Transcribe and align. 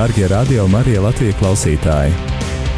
Darbie 0.00 0.28
radio 0.32 0.62
Marija 0.64 1.02
Latvijas 1.04 1.34
klausītāji! 1.36 2.14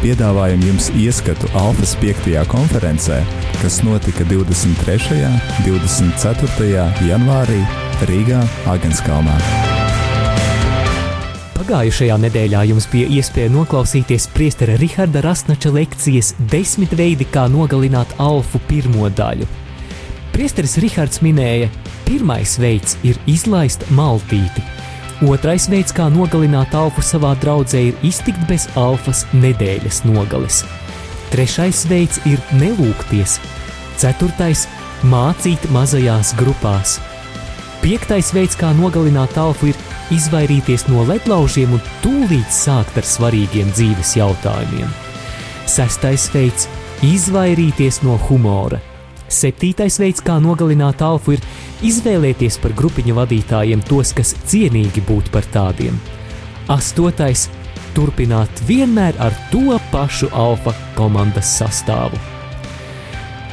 Piedāvājam 0.01 0.59
jums 0.67 0.89
ieskatu 0.99 1.47
Alfas 1.55 1.93
5. 2.01 2.25
konferencē, 2.51 3.21
kas 3.61 3.77
notika 3.87 4.25
23. 4.27 5.21
un 5.29 5.37
24. 5.63 6.83
janvārī 7.07 7.61
Rīgā, 8.11 8.41
Agenskalnā. 8.73 9.37
Pagājušajā 11.55 12.19
nedēļā 12.25 12.67
jums 12.73 12.91
bija 12.91 13.07
iespēja 13.15 13.55
noklausīties 13.55 14.27
priestera 14.35 14.75
Riharda 14.83 15.23
Rasnača 15.23 15.71
lekcijas 15.71 16.35
desmit 16.51 16.91
veidi, 16.91 17.23
kā 17.23 17.47
nogalināt 17.47 18.17
alfu 18.19 18.59
pirmo 18.67 19.07
daļu. 19.07 19.47
Priesteris 20.35 20.75
Rihards 20.83 21.23
minēja, 21.23 21.71
pirmais 22.03 22.59
veids 22.59 22.99
ir 23.07 23.15
izlaist 23.31 23.87
maltīti, 23.95 24.67
Otrais 25.23 25.69
veids, 25.71 25.93
kā 25.95 26.09
nogalināt 26.11 26.73
alfu 26.75 26.99
savā 27.05 27.29
draudzē, 27.39 27.79
ir 27.89 28.01
iztikt 28.03 28.41
bez 28.49 28.65
alfas 28.75 29.21
nedēļas 29.31 30.01
nogales. 30.03 30.63
Trešais 31.31 31.85
veids 31.87 32.19
ir 32.27 32.41
nelūgties. 32.59 33.37
Ceturtais- 33.95 34.67
mācīt 35.13 35.63
mazajās 35.71 36.33
grupās. 36.35 36.99
Piektais 37.81 38.33
veids, 38.35 38.57
kā 38.59 38.73
nogalināt 38.75 39.37
alfu, 39.37 39.71
ir 39.71 39.75
izvairīties 40.11 40.89
no 40.89 41.05
ledlaužiem 41.07 41.71
un 41.71 41.81
tūlīt 42.03 42.51
sākt 42.51 42.97
ar 42.97 43.03
svarīgiem 43.03 43.71
dzīves 43.71 44.15
jautājumiem. 44.19 44.89
Sestais 45.65 46.27
veids- 46.33 46.67
izvairīties 47.15 48.03
no 48.03 48.17
humora. 48.17 48.81
Septītais 49.33 49.97
veids, 49.99 50.21
kā 50.21 50.37
nogalināt 50.41 51.01
alfu, 51.01 51.33
ir 51.35 51.41
izvēlēties 51.85 52.59
par 52.61 52.75
grupiņu 52.77 53.15
vadītājiem 53.17 53.81
tos, 53.89 54.13
kas 54.13 54.35
cienīgi 54.49 55.03
būtu 55.07 55.33
par 55.33 55.47
tādiem. 55.55 55.97
Astotais- 56.71 57.49
turpināt 57.95 58.61
vienmēr 58.67 59.17
ar 59.19 59.33
to 59.51 59.79
pašu 59.91 60.29
alfa 60.31 60.73
komandas 60.95 61.49
sastāvu. 61.59 62.17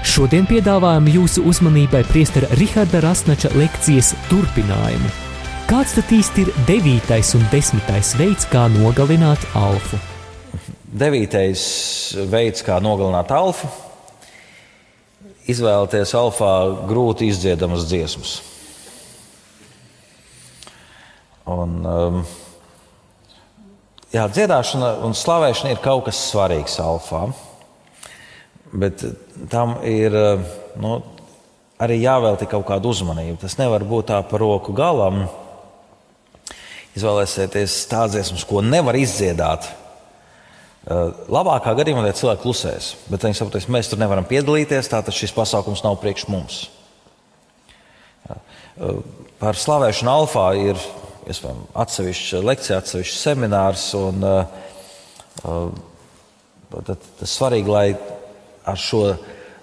Šodien 0.05 0.47
piedāvājam 0.49 1.09
jūsu 1.13 1.43
uzmanībai 1.45 2.05
priestera 2.09 2.49
Riharda 2.57 3.01
Rasnača 3.05 3.51
lekcijas 3.55 4.15
turpinājumu. 4.31 5.11
Kāds 5.69 5.93
tad 5.95 6.09
īsti 6.11 6.47
ir 6.47 6.49
devītais 6.67 7.35
un 7.37 7.45
desmitais 7.53 8.15
veids, 8.19 8.47
kā 8.51 8.65
nogalināt 8.73 9.45
alfu? 9.55 10.01
Devītais 10.91 11.61
veids, 12.27 12.65
kā 12.67 12.81
nogalināt 12.83 13.31
alfu, 13.31 13.69
izvēlēties 15.51 16.15
alfā 16.19 16.55
grūti 16.89 17.31
izdziedamas 17.31 17.87
dziesmas. 17.91 18.39
Un, 21.51 21.79
um, 21.83 22.19
jā, 24.15 24.27
dziedāšana 24.31 24.93
un 25.07 25.17
slavēšana 25.17 25.75
ir 25.75 25.83
kaut 25.83 26.05
kas 26.07 26.21
svarīgs 26.31 26.79
alfā, 26.83 27.25
bet 28.71 29.03
tam 29.51 29.79
ir 29.83 30.15
nu, 30.79 31.01
arī 31.81 31.99
jāvelta 32.03 32.47
kaut 32.51 32.69
kāda 32.69 32.93
uzmanība. 32.93 33.41
Tas 33.43 33.59
nevar 33.59 33.83
būt 33.89 34.13
tā 34.13 34.21
par 34.31 34.43
roku 34.45 34.77
galam. 34.77 35.25
Izvēlēsieties 36.99 37.85
tādas 37.91 38.17
dziesmas, 38.17 38.47
ko 38.47 38.63
nevar 38.67 38.99
izdziedāt 38.99 39.71
labākā 40.89 41.75
gadījumā 41.77 42.07
tie 42.07 42.17
cilvēki 42.23 42.45
klusēs, 42.45 42.95
bet 43.13 43.25
viņi 43.27 43.37
saprotīs, 43.37 43.69
mēs 43.69 43.91
tur 43.91 44.01
nevaram 44.01 44.25
piedalīties, 44.29 44.89
tātad 44.89 45.15
šis 45.15 45.35
pasākums 45.37 45.85
nav 45.85 45.99
priekš 46.01 46.29
mums. 46.33 46.63
Eh, 48.81 49.03
par 49.41 49.59
slavēšanu 49.61 50.13
alfā 50.13 50.47
ir 50.57 50.81
atsevišķa 51.31 52.41
lekcija, 52.45 52.79
atsevišķs 52.81 53.19
seminārs. 53.23 53.85
Un, 53.95 54.25
uh, 54.25 55.69
tad, 56.73 56.97
tas 57.21 57.35
svarīgi, 57.37 57.71
lai 57.71 57.85
ar 58.67 58.81
šo 58.81 59.03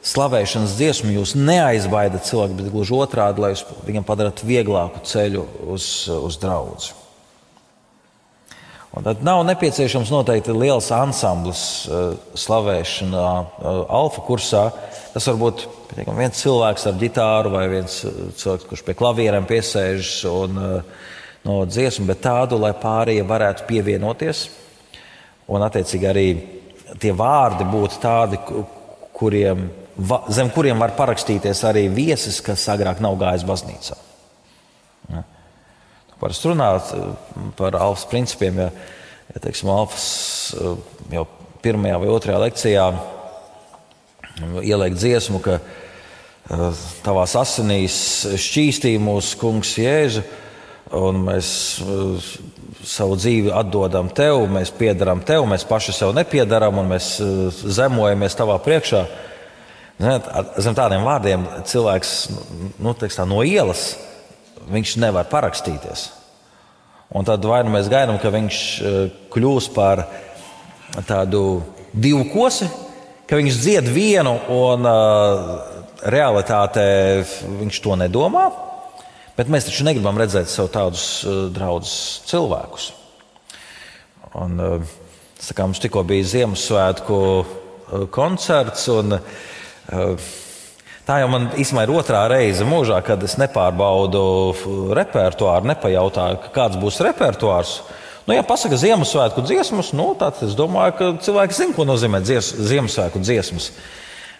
slavēšanas 0.07 0.77
dziesmu 0.77 1.11
jūs 1.17 1.33
neaizbaidat 1.35 2.29
cilvēku, 2.29 2.59
bet 2.61 2.71
gluži 2.71 2.95
otrādi, 2.95 3.43
lai 3.43 3.51
jūs 3.51 3.65
viņam 3.89 4.07
padarat 4.07 4.45
vieglāku 4.47 5.03
ceļu 5.05 5.43
uz, 5.75 5.89
uz 6.13 6.39
draugu. 6.41 6.93
Un 8.95 9.03
tad 9.03 9.19
nav 9.25 9.41
nepieciešams 9.45 10.09
noteikti 10.13 10.53
liels 10.55 10.87
ansamblis 10.95 11.61
uh, 11.89 12.13
slavēšanā, 12.39 13.25
uh, 13.27 13.81
alfa 13.93 14.23
kursā. 14.23 14.63
Tas 15.11 15.27
var 15.27 15.39
būt 15.41 15.65
piemēram, 15.91 16.21
viens 16.21 16.39
cilvēks 16.39 16.87
ar 16.87 16.95
ģitāru 17.01 17.51
vai 17.51 17.65
viens 17.71 17.99
uh, 18.07 18.15
cilvēks, 18.39 18.67
kurš 18.69 18.85
pie 18.87 18.95
klavierēm 18.97 19.49
piesēžas 19.49 20.13
un 20.31 20.61
no 21.47 21.57
dziesmu, 21.67 22.07
bet 22.07 22.23
tādu, 22.23 22.59
lai 22.63 22.73
pārējie 22.79 23.27
varētu 23.27 23.67
pievienoties. 23.67 24.47
Un 25.51 25.63
attiecīgi 25.67 26.07
arī 26.07 26.27
tie 26.99 27.13
vārdi 27.15 27.67
būtu 27.67 28.01
tādi, 28.03 28.39
kuriem, 29.15 29.67
zem 30.31 30.51
kuriem 30.55 30.79
var 30.79 30.95
parakstīties 30.95 31.63
arī 31.67 31.87
viesis, 31.91 32.39
kas 32.43 32.67
agrāk 32.71 33.03
nav 33.03 33.19
gājis 33.19 33.47
baznīcā. 33.47 33.99
Ja 35.11 35.23
parasti 36.21 36.51
runāt 36.51 36.93
eh, 36.95 37.09
par 37.57 37.77
alfas 37.77 38.07
principiem. 38.09 38.61
Ja, 38.65 38.69
ja 39.33 39.43
teiksim, 39.43 39.71
alfas 39.73 40.07
eh, 40.57 40.73
jau 41.17 41.27
pirmajā 41.63 42.01
vai 42.01 42.09
otrajā 42.13 42.41
lekcijā 42.45 42.87
ieliek 44.61 44.97
dziesmu, 44.97 45.41
ka 45.45 45.59
eh, 45.59 46.83
tavās 47.05 47.37
asinīs 47.39 47.99
šķīstīja 48.47 49.03
mūsu 49.03 49.39
kungs 49.41 49.77
Jēzu, 49.81 50.25
un 50.97 51.25
mēs 51.25 51.47
savu 52.87 53.17
dzīvi 53.19 53.51
atdodam 53.51 54.07
tev, 54.15 54.45
mēs 54.47 54.71
piedarām 54.71 55.19
tev, 55.27 55.43
mēs 55.49 55.65
paši 55.67 55.91
sev 55.97 56.13
nepiedarām, 56.15 56.77
un 56.79 56.93
mēs 56.93 57.17
zemojamies 57.75 58.37
tavā 58.39 58.55
priekšā. 58.63 59.01
Zem 59.97 60.77
tādiem 60.77 61.03
vārdiem 61.03 61.43
cilvēks 61.67 62.13
nu, 62.79 62.93
teiks, 62.95 63.17
tā, 63.17 63.25
no 63.27 63.41
ielas 63.43 63.89
viņš 64.71 64.97
nevar 65.01 65.27
parakstīties. 65.31 66.07
Un 67.15 67.23
tad 67.27 67.45
vai 67.47 67.61
nu 67.63 67.71
mēs 67.71 67.87
gaidām, 67.91 68.17
ka 68.19 68.31
viņš 68.33 68.57
e, 68.59 68.93
kļūs 69.31 69.69
par 69.75 70.03
tādu 71.07 71.61
divu 71.95 72.25
kosi, 72.33 72.67
ka 73.27 73.39
viņš 73.39 73.59
dzied 73.59 73.89
vienu 73.91 74.33
un 74.55 74.87
uh, 74.87 75.49
realitātē 76.07 76.85
viņš 77.43 77.79
to 77.83 77.97
nedomā. 77.99 78.45
Bet 79.37 79.51
mēs 79.51 79.67
taču 79.67 79.85
negribam 79.85 80.17
redzēt 80.17 80.49
sev 80.49 80.69
tādus 80.73 81.25
uh, 81.25 81.45
draugus 81.53 81.91
cilvēkus. 82.29 82.87
Un, 84.39 84.55
uh, 84.63 84.95
kā, 85.51 85.65
mums 85.65 85.83
tikko 85.83 86.05
bija 86.07 86.29
Ziemassvētku 86.31 87.19
koncerts. 88.15 88.87
Un, 88.95 89.19
uh, 89.19 90.31
Tā 91.07 91.21
jau 91.21 91.29
man 91.31 91.45
īstenībā 91.55 91.85
ir 91.85 91.91
otrā 91.95 92.25
reize 92.27 92.65
mūžā, 92.67 92.97
kad 93.07 93.21
es 93.23 93.37
nepārbaudu 93.39 94.21
repertuāru, 94.97 95.69
nepajautāju, 95.69 96.49
kāds 96.51 96.75
būs 96.81 96.99
repertuārs. 97.07 97.77
Nu, 98.27 98.35
ja 98.35 98.43
pasaka 98.43 98.75
Ziemassvētku 98.75 99.45
dziesmas, 99.47 99.93
nu, 99.95 100.09
tad 100.19 100.41
es 100.43 100.57
domāju, 100.59 100.95
ka 100.97 101.07
cilvēki 101.23 101.55
zina, 101.55 101.75
ko 101.77 101.85
nozīmē 101.87 102.19
dzies, 102.25 102.51
Ziemassvētku 102.73 103.23
dziesmas. 103.23 103.69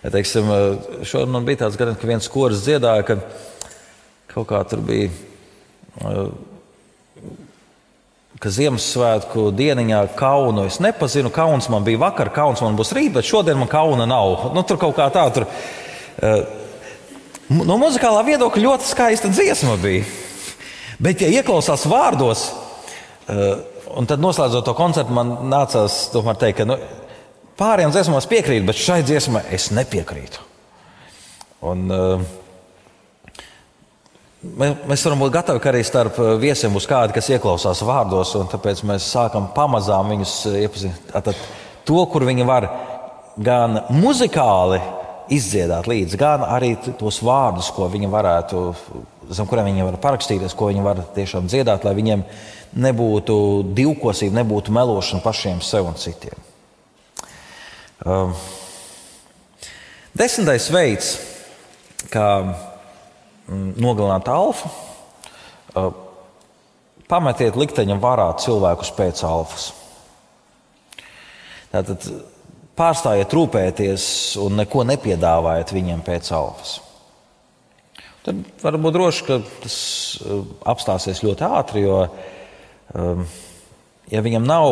Ja, 0.02 0.12
teiksim, 0.12 0.52
šodien 1.08 1.32
man 1.38 1.48
bija 1.48 1.64
tāds 1.64 1.80
gadījums, 1.80 2.02
ka 2.04 2.12
viens 2.12 2.30
koris 2.36 2.66
dziedāja, 2.68 3.08
ka 3.08 3.18
kaut 4.36 4.52
kā 4.52 4.60
tur 4.68 4.84
bija. 4.84 5.08
Ka 8.44 8.56
Ziemassvētku 8.60 9.54
dieniņā 9.56 10.04
kaunu 10.20 10.68
es 10.68 10.84
nepazinu. 10.84 11.32
Kauns 11.32 11.72
man 11.72 11.88
bija 11.88 12.04
vakar, 12.10 12.36
kauns 12.36 12.60
man 12.62 12.76
būs 12.76 12.92
rīt, 12.92 13.16
bet 13.16 13.32
šodien 13.32 13.56
man 13.56 13.72
kauna 13.72 14.04
nav. 14.04 14.50
Nu, 14.52 14.68
tur 14.68 14.84
kaut 14.84 15.00
kā 15.00 15.08
tā, 15.16 15.30
tur 15.32 15.48
Eh, 15.48 15.87
no 17.50 17.78
muzikālā 17.82 18.24
viedokļa 18.28 18.64
ļoti 18.64 18.90
skaista 18.90 19.32
dziesma 19.32 19.78
bija. 19.82 20.06
Bet, 20.98 21.22
ja 21.22 21.30
ieklausās 21.30 21.86
vārdos, 21.90 22.48
eh, 23.30 23.60
un 23.94 24.10
tad 24.10 24.22
noslēdzot 24.24 24.66
to 24.66 24.74
koncertu, 24.74 25.14
man 25.14 25.50
nācās 25.52 26.08
teikt, 26.12 26.58
ka 26.58 26.66
nu, 26.66 26.80
pārējām 27.60 27.94
dziesmām 27.94 28.18
es 28.18 28.30
piekrītu, 28.30 28.66
bet 28.66 28.82
šai 28.82 29.04
dziesmai 29.04 29.44
es 29.52 29.70
nepiekrītu. 29.72 30.44
Un, 31.62 31.88
uh, 31.92 32.22
Mēs 34.58 35.02
varam 35.04 35.20
būt 35.20 35.34
gatavi, 35.34 35.60
arī 35.66 35.80
starp 35.84 36.20
viesiem 36.40 36.72
būs 36.72 36.86
kādi, 36.88 37.12
kas 37.16 37.28
ieklausās 37.34 37.82
vārdos, 37.84 38.36
un 38.38 38.46
tāpēc 38.48 38.84
mēs 38.86 39.08
sākam 39.10 39.50
pamazām 39.52 40.14
viņus 40.14 40.36
iepazīt. 40.62 41.00
Tātad 41.10 41.40
to, 41.84 42.06
kur 42.06 42.24
viņi 42.24 42.46
var 42.48 42.68
gan 43.36 43.82
muzikāli 43.90 44.78
izdziedāt 45.34 45.88
līdzi, 45.90 46.20
gan 46.20 46.44
arī 46.46 46.74
tos 47.00 47.20
vārdus, 47.26 47.70
ko 47.76 47.88
viņi 47.92 48.10
varētu, 48.12 48.62
zem 49.36 49.48
kuriem 49.50 49.70
viņi 49.70 49.88
var 49.88 50.00
parakstīties, 50.04 50.56
ko 50.58 50.70
viņi 50.72 50.86
var 50.86 51.02
tiešām 51.16 51.50
dziedāt, 51.52 51.88
lai 51.88 51.96
viņiem 51.98 52.24
nebūtu 52.78 53.38
divkosība, 53.78 54.40
nebūtu 54.42 54.76
melošana 54.76 55.24
pašiem 55.24 55.62
sev 55.66 55.90
un 55.90 55.98
citiem. 56.00 56.46
Um, 58.06 58.36
desmitais 60.18 60.70
veids, 60.72 61.16
kā 62.14 62.28
mm, 62.44 63.74
nogalināt 63.82 64.30
alfu, 64.32 64.70
uh, 65.74 65.90
pametiet 67.10 67.58
likteņa 67.58 67.98
varā 68.04 68.30
cilvēkus 68.44 68.94
pēc 68.96 69.24
alfas. 69.28 69.72
Tātad 71.72 72.06
pārstājiet 72.78 73.34
rūpēties 73.34 74.04
un 74.44 74.60
neko 74.62 74.86
nepiedāvājiet 74.88 75.74
viņiem 75.76 76.04
pēc 76.06 76.30
alfas. 76.38 76.78
Tad 78.28 78.42
var 78.62 78.78
būt 78.84 78.96
droši, 78.98 79.26
ka 79.28 79.40
tas 79.64 79.78
uh, 80.20 80.42
apstāsies 80.68 81.24
ļoti 81.24 81.46
ātri, 81.48 81.86
jo, 81.86 82.02
um, 82.92 83.22
ja 84.12 84.24
viņam 84.26 84.48
nav, 84.48 84.72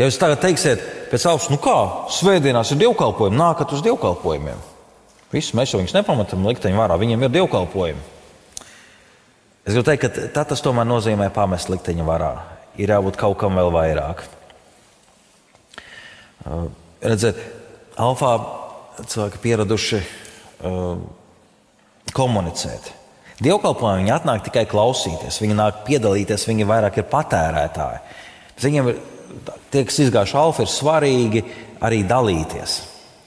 ja 0.00 0.08
jūs 0.08 0.18
tagad 0.18 0.42
teiksiet, 0.42 0.82
pēc 1.12 1.28
alfas, 1.30 1.46
nu 1.52 1.60
kā, 1.62 1.76
svētdienās 2.16 2.74
ir 2.74 2.82
dievkalpojumi, 2.82 3.38
nākat 3.38 3.76
uz 3.76 3.84
dievkalpojumiem. 3.86 4.58
Viss 5.30 5.54
mēs 5.58 5.72
jau 5.72 5.78
viņus 5.78 5.94
nepamatām 5.94 6.46
likteņu 6.46 6.80
varā, 6.80 6.98
viņiem 6.98 7.26
ir 7.26 7.34
dievkalpojumi. 7.38 8.12
Es 9.66 9.74
gribu 9.74 9.86
teikt, 9.88 10.18
ka 10.34 10.44
tas 10.46 10.62
tomēr 10.62 10.86
nozīmē 10.86 11.26
pamest 11.34 11.70
likteņa 11.72 12.04
varā. 12.06 12.32
Ir 12.78 12.92
jābūt 12.92 13.16
kaut 13.18 13.38
kam 13.40 13.56
vēl 13.58 13.72
vairāk. 13.74 14.26
Uh, 17.06 17.10
redziet, 17.10 17.38
Alfā 17.96 18.32
cilvēki 19.06 19.40
pieraduši 19.40 19.98
uh, 20.00 20.98
komunicēt. 22.16 22.90
Dievkalpojumi 23.40 24.04
viņi 24.04 24.12
atnāk 24.14 24.44
tikai 24.46 24.64
klausīties, 24.68 25.40
viņi 25.42 25.56
nāk 25.56 25.82
piedalīties, 25.86 26.46
viņi 26.48 26.68
vairāk 26.68 27.00
ir 27.00 27.08
patērētāji. 27.10 28.02
Viņiem 28.62 28.90
ir, 28.92 29.00
tie, 29.72 29.84
kas 29.88 29.98
izgājuši 30.06 30.38
alfa, 30.40 30.64
ir 30.64 30.72
svarīgi 30.72 31.42
arī 31.84 32.02
dalīties. 32.08 32.76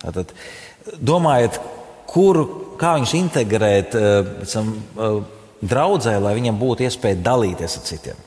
Tātad, 0.01 0.33
domājiet, 0.97 1.59
kur, 2.09 2.41
kā 2.81 2.95
viņus 2.97 3.13
integrēt 3.19 3.93
pēc, 3.93 4.55
draudzē, 5.59 6.15
lai 6.23 6.33
viņiem 6.39 6.57
būtu 6.57 6.87
iespēja 6.87 7.21
dalīties 7.29 7.77
ar 7.77 7.85
citiem. 7.85 8.25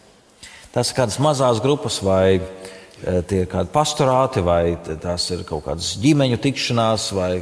Tas 0.73 0.91
ir 0.93 0.99
kādas 1.01 1.19
mazas 1.23 1.63
grupas, 1.65 1.99
vai 2.05 2.39
tie 3.03 3.43
ir 3.43 3.51
kādi 3.51 3.73
pastorāti, 3.75 4.43
vai 4.45 4.77
tās 5.03 5.29
ir 5.35 5.45
kaut 5.49 5.67
kādas 5.67 5.95
ģimeņu 6.03 6.39
tikšanās, 6.43 7.09
vai 7.17 7.33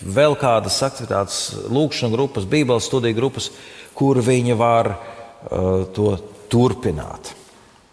vēl 0.00 0.36
kādas 0.40 0.78
aktivitātes, 0.86 1.40
lūkšanas 1.68 2.14
grupas, 2.14 2.48
bībeles 2.48 2.86
studiju 2.88 3.18
grupas, 3.18 3.50
kur 3.96 4.20
viņi 4.24 4.56
var 4.58 4.94
uh, 4.94 5.84
to 5.94 6.14
turpināt. 6.52 7.34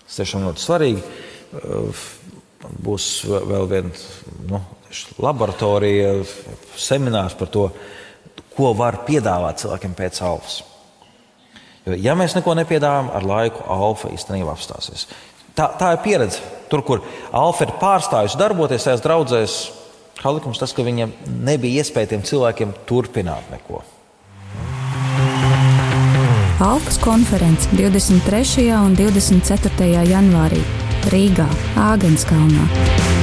Tas 0.06 0.22
tiešām 0.22 0.46
ļoti 0.48 0.64
svarīgi. 0.64 1.04
Uh, 1.58 2.06
būs 2.84 3.10
vēl 3.28 3.68
viena 3.69 3.92
nu, 4.50 4.62
laboratorija, 5.22 6.16
seminārs 6.80 7.38
par 7.38 7.52
to, 7.54 7.68
ko 8.58 8.74
var 8.78 9.04
piedāvāt 9.08 9.62
cilvēkiem 9.62 9.94
pēc 9.98 10.22
alfas. 10.25 10.62
Jo, 11.86 11.96
ja 11.96 12.16
mēs 12.19 12.36
neko 12.36 12.56
nepiedāvājam, 12.58 13.12
ar 13.16 13.28
laiku 13.28 13.64
alfa 13.72 14.12
īstenībā 14.16 14.54
apstāsies. 14.56 15.08
Tā, 15.57 15.71
tā 15.74 15.95
ir 15.95 16.04
pieredze. 16.06 16.44
Tur, 16.69 16.83
kur 16.86 17.04
alfa 17.33 17.65
ir 17.65 17.74
pārstājusi 17.81 18.38
darboties 18.38 18.86
tajās 18.86 19.01
draudzēs, 19.01 19.56
kā 20.19 20.33
likums 20.36 20.59
tas, 20.62 20.74
ka 20.75 20.86
viņiem 20.86 21.15
nebija 21.48 21.81
iespēja 21.81 22.13
tiem 22.13 22.25
cilvēkiem 22.27 22.75
turpināt 22.89 23.50
neko. 23.54 23.81
Alfas 26.62 26.98
konferences 27.01 27.69
23. 27.74 28.69
un 28.77 28.98
24. 28.98 29.89
janvārī 30.09 30.62
Rīgā, 31.13 31.45
Āgenskalnā. 31.80 33.17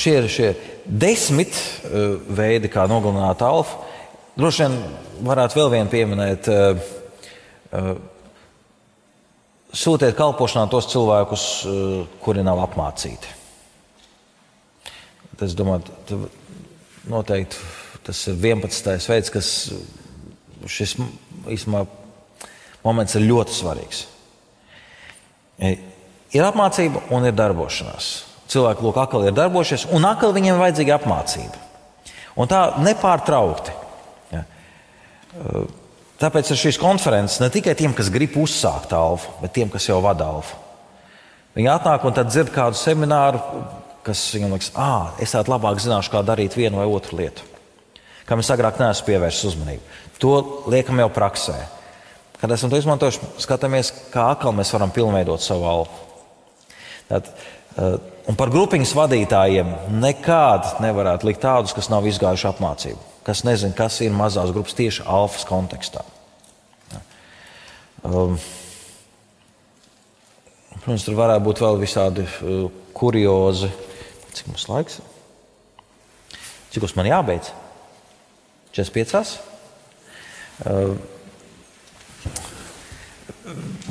Šie 0.00 0.16
ir 0.18 0.28
šie 0.32 0.50
desmit 0.84 1.52
uh, 1.54 2.16
veidi, 2.36 2.70
kā 2.72 2.86
nogalināt 2.90 3.42
alfa. 3.44 3.84
Droši 4.38 4.64
vien 4.64 4.78
varētu 5.26 5.58
vēl 5.60 5.74
vienu 5.74 5.92
pieminēt. 5.92 6.48
Uh, 6.50 7.98
sūtiet 9.70 10.16
kalpošanā 10.18 10.66
tos 10.70 10.88
cilvēkus, 10.90 11.44
kuri 12.22 12.42
nav 12.42 12.58
apmācīti. 12.64 13.36
Es 15.40 15.54
domāju, 15.56 16.26
noteikti 17.08 17.60
tas 18.04 18.20
ir 18.28 18.36
11. 18.36 18.90
veids, 19.08 19.30
kas 19.32 19.50
šis 20.68 20.96
īstenībā 21.48 21.84
moments 22.84 23.16
ir 23.16 23.28
ļoti 23.28 23.56
svarīgs. 23.56 24.02
Ir 25.60 26.44
apmācība 26.46 27.06
un 27.14 27.28
ir 27.28 27.36
darbošanās 27.36 28.10
cilvēki 28.50 28.84
lūk, 28.84 28.98
akli 29.00 29.28
ir 29.30 29.36
darbojušies, 29.36 29.88
un 29.96 30.06
akli 30.08 30.32
viņiem 30.36 30.56
ir 30.56 30.64
vajadzīga 30.64 30.96
apmācība. 30.98 31.66
Un 32.38 32.50
tā 32.50 32.62
nepārtraukti. 32.82 33.74
Ja. 34.32 34.44
Tāpēc 36.20 36.52
ir 36.52 36.60
šīs 36.60 36.80
konferences 36.80 37.40
ne 37.42 37.50
tikai 37.52 37.76
tiem, 37.78 37.94
kas 37.96 38.10
grib 38.12 38.36
uzsākt 38.40 38.92
alfa, 38.96 39.32
bet 39.42 39.54
tiem, 39.56 39.70
kas 39.72 39.88
jau 39.88 40.00
vada 40.04 40.28
alfa. 40.28 40.58
Viņi 41.56 41.70
atnāk 41.72 42.04
un 42.06 42.18
dzird 42.20 42.52
kādu 42.54 42.78
semināru, 42.78 43.40
kas 44.06 44.22
viņam 44.34 44.54
liekas, 44.54 44.70
ah, 44.78 45.14
es 45.22 45.34
tādu 45.34 45.52
labāk 45.52 45.80
zināšu, 45.82 46.12
kā 46.12 46.22
darīt 46.26 46.56
vienu 46.58 46.80
vai 46.80 46.86
otru 46.88 47.18
lietu, 47.20 47.44
kam 48.28 48.42
es 48.42 48.50
agrāk 48.52 48.78
neesmu 48.80 49.08
pievērsis 49.08 49.50
uzmanību. 49.52 49.98
To 50.22 50.32
liekam 50.70 51.00
jau 51.02 51.08
praksē. 51.12 51.56
Kad 52.40 52.54
esam 52.54 52.70
to 52.72 52.78
izmantojuši, 52.80 53.34
skatāmies, 53.42 53.90
kā 54.12 54.30
atkal 54.32 54.54
mēs 54.56 54.70
varam 54.72 54.92
pilnveidot 54.94 55.42
savu 55.44 55.66
alfu. 55.68 56.06
Tad, 57.10 57.28
Un 58.30 58.36
par 58.38 58.52
grupiņas 58.52 58.92
vadītājiem 58.94 59.70
nekādi 59.98 60.84
nevarētu 60.84 61.26
likt 61.26 61.40
tādus, 61.42 61.74
kas 61.74 61.88
nav 61.90 62.04
izgājuši 62.06 62.46
apmācību, 62.52 63.00
kas 63.26 63.42
nezina, 63.42 63.74
kas 63.74 63.96
ir 64.04 64.14
mazās 64.14 64.52
grupas 64.54 64.76
tieši 64.78 65.02
alfas 65.02 65.42
kontekstā. 65.48 66.04
Um, 68.06 68.38
protams, 70.76 71.08
tur 71.08 71.18
varētu 71.18 71.44
būt 71.48 71.64
vēl 71.64 71.82
visādi 71.82 72.28
uh, 72.28 72.70
kuriozi. 72.94 73.72
Cik 74.30 74.52
mums 74.52 74.68
laiks? 74.70 75.02
Cik 76.70 76.86
mums 76.86 77.10
jābeidz? 77.10 77.50
45. 78.78 79.36
Uh, 80.70 80.94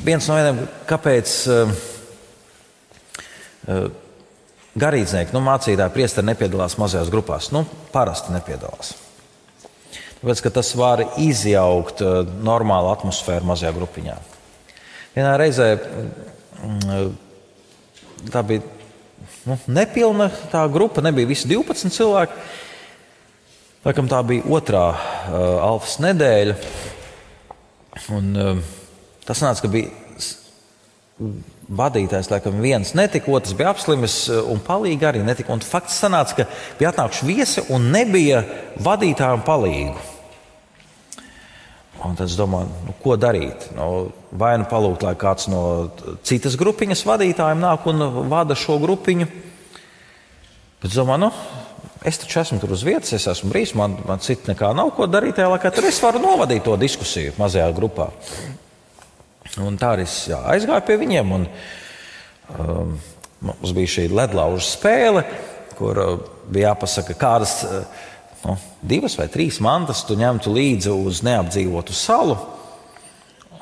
viens 0.00 0.32
no 0.32 0.40
veidiem, 0.40 0.64
kāpēc 0.88 1.40
uh, 1.52 1.80
uh, 3.68 3.90
garīdznieki, 4.80 5.34
nu, 5.36 5.42
mācītāji, 5.44 5.94
priesteri 5.94 6.30
nepiedalās 6.30 6.76
mazajās 6.80 7.12
grupās. 7.12 7.50
Nu, 7.54 7.64
parasti 7.94 8.34
nepiedalās. 8.34 8.94
Tāpēc, 10.20 10.42
tas 10.52 10.74
var 10.76 11.04
izjaukt 11.20 12.02
uh, 12.04 12.20
normālu 12.44 12.90
atmosfēru 12.92 13.48
mazajā 13.48 13.72
grupiņā. 13.76 14.16
Vienā 15.14 15.36
reizē 15.40 15.70
mm, 15.76 17.14
tā 18.32 18.42
bija 18.46 18.64
nu, 19.48 19.56
nepilna 19.72 20.28
tā 20.52 20.66
grupa, 20.72 21.02
nebija 21.04 21.30
visi 21.30 21.48
12 21.50 21.94
cilvēki. 21.96 22.36
Laikam 23.86 24.10
tā 24.10 24.20
bija 24.28 24.44
otrā 24.52 24.84
uh, 24.92 24.98
alfas 25.64 25.96
nedēļa. 26.04 26.58
Un, 28.12 28.28
uh, 28.36 28.60
tas 29.24 29.40
nāca, 29.44 29.64
ka 29.64 29.72
bija 29.72 29.88
vadītājs, 31.70 32.30
laikam, 32.32 32.60
viens 32.62 32.94
netika, 32.98 33.30
otrs 33.30 33.54
bija 33.56 33.70
apslimis, 33.74 34.16
eh, 34.28 34.40
un 34.52 34.60
palīgi 34.60 35.06
arī 35.06 35.24
netika. 35.24 35.52
Un 35.52 35.60
fakts 35.60 36.00
sanāca, 36.02 36.36
ka 36.36 36.46
bija 36.78 36.92
atnākuši 36.92 37.26
viesi 37.26 37.66
un 37.70 37.90
nebija 37.92 38.44
vadītājiem 38.78 39.44
palīgu. 39.46 39.96
Un 42.00 42.16
tad 42.16 42.30
es 42.30 42.36
domāju, 42.38 42.70
nu, 42.86 42.94
ko 43.02 43.16
darīt. 43.20 43.68
Nu, 43.76 44.10
vai 44.32 44.54
nu 44.58 44.64
palūgt, 44.64 45.02
lai 45.04 45.14
kāds 45.14 45.50
no 45.52 45.90
citas 46.24 46.56
grupiņas 46.56 47.04
vadītājiem 47.04 47.60
nāk 47.60 47.84
un 47.86 48.28
vada 48.30 48.56
šo 48.56 48.78
grupiņu. 48.80 49.26
Bet 50.80 50.88
es 50.88 50.96
domāju, 50.96 51.26
nu, 51.26 51.30
es 52.08 52.16
taču 52.22 52.40
esmu 52.40 52.58
tur 52.62 52.72
uz 52.72 52.86
vietas, 52.88 53.12
es 53.12 53.28
esmu 53.28 53.52
brīvs, 53.52 53.74
man, 53.76 53.98
man 54.08 54.24
citu 54.24 54.48
nekā 54.48 54.72
nav 54.74 54.94
ko 54.96 55.10
darīt 55.12 55.36
tajā 55.36 55.50
laikā. 55.52 55.74
Tad 55.76 55.84
es 55.84 56.00
varu 56.00 56.24
novadīt 56.24 56.64
to 56.64 56.78
diskusiju 56.80 57.36
mazajā 57.36 57.68
grupā. 57.76 58.08
Un 59.58 59.78
tā 59.80 59.94
arī 59.96 60.04
jā, 60.06 60.38
aizgāju 60.52 60.84
pie 60.86 60.96
viņiem. 61.00 61.32
Un, 61.34 61.46
um, 62.54 62.92
mums 63.42 63.72
bija 63.74 63.94
šī 63.96 64.06
ledlauža 64.12 64.66
spēle, 64.68 65.24
kur 65.78 65.98
uh, 65.98 66.12
bija 66.52 66.70
jāpasaka, 66.70 67.16
kādas 67.18 67.56
uh, 67.66 68.04
nu, 68.44 68.54
divas 68.92 69.16
vai 69.18 69.26
trīs 69.32 69.58
mantas 69.64 70.04
tu 70.06 70.14
ņemtu 70.18 70.54
līdzi 70.54 70.94
uz 70.94 71.24
neapdzīvotu 71.26 71.96
salu. 71.96 72.38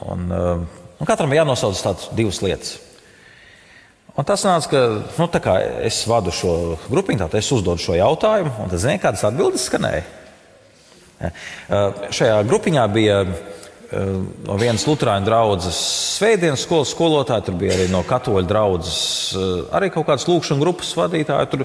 Un, 0.05 0.29
uh, 0.29 0.85
un 0.99 1.09
katram 1.09 1.33
bija 1.33 1.47
jānosauc 1.47 1.81
tādas 1.81 2.13
divas 2.19 2.43
lietas. 2.45 2.77
Un 4.19 4.27
tas 4.27 4.43
nāca, 4.43 4.69
ka 4.69 4.81
nu, 5.15 5.29
es 5.87 6.03
vadu 6.11 6.33
šo 6.35 6.53
grupiņu, 6.91 7.23
tad 7.23 7.37
es 7.39 7.53
uzdodu 7.55 7.81
šo 7.81 7.95
jautājumu, 7.95 8.51
un 8.65 8.73
tad 8.73 8.83
zinu, 8.83 9.01
kādas 9.01 9.23
atbildes 9.25 9.69
skanēja. 9.71 10.03
Ja. 11.19 11.31
Uh, 11.31 12.03
šajā 12.15 12.43
grupiņā 12.47 12.83
bija 12.95 13.23
no 13.89 14.57
vienas 14.61 14.85
Lutāņu 14.85 15.25
draugas 15.25 15.79
svētdienas 16.19 16.61
skolas 16.67 16.91
skolotāja, 16.93 17.47
tur 17.47 17.57
bija 17.57 17.73
arī 17.73 17.87
no 17.89 18.03
katoļu 18.05 18.45
draugas, 18.49 18.99
arī 19.73 19.89
kaut 19.95 20.05
kādas 20.11 20.27
lūkšanas 20.29 20.61
grupas 20.61 20.91
vadītāji. 20.99 21.49
Tur 21.55 21.65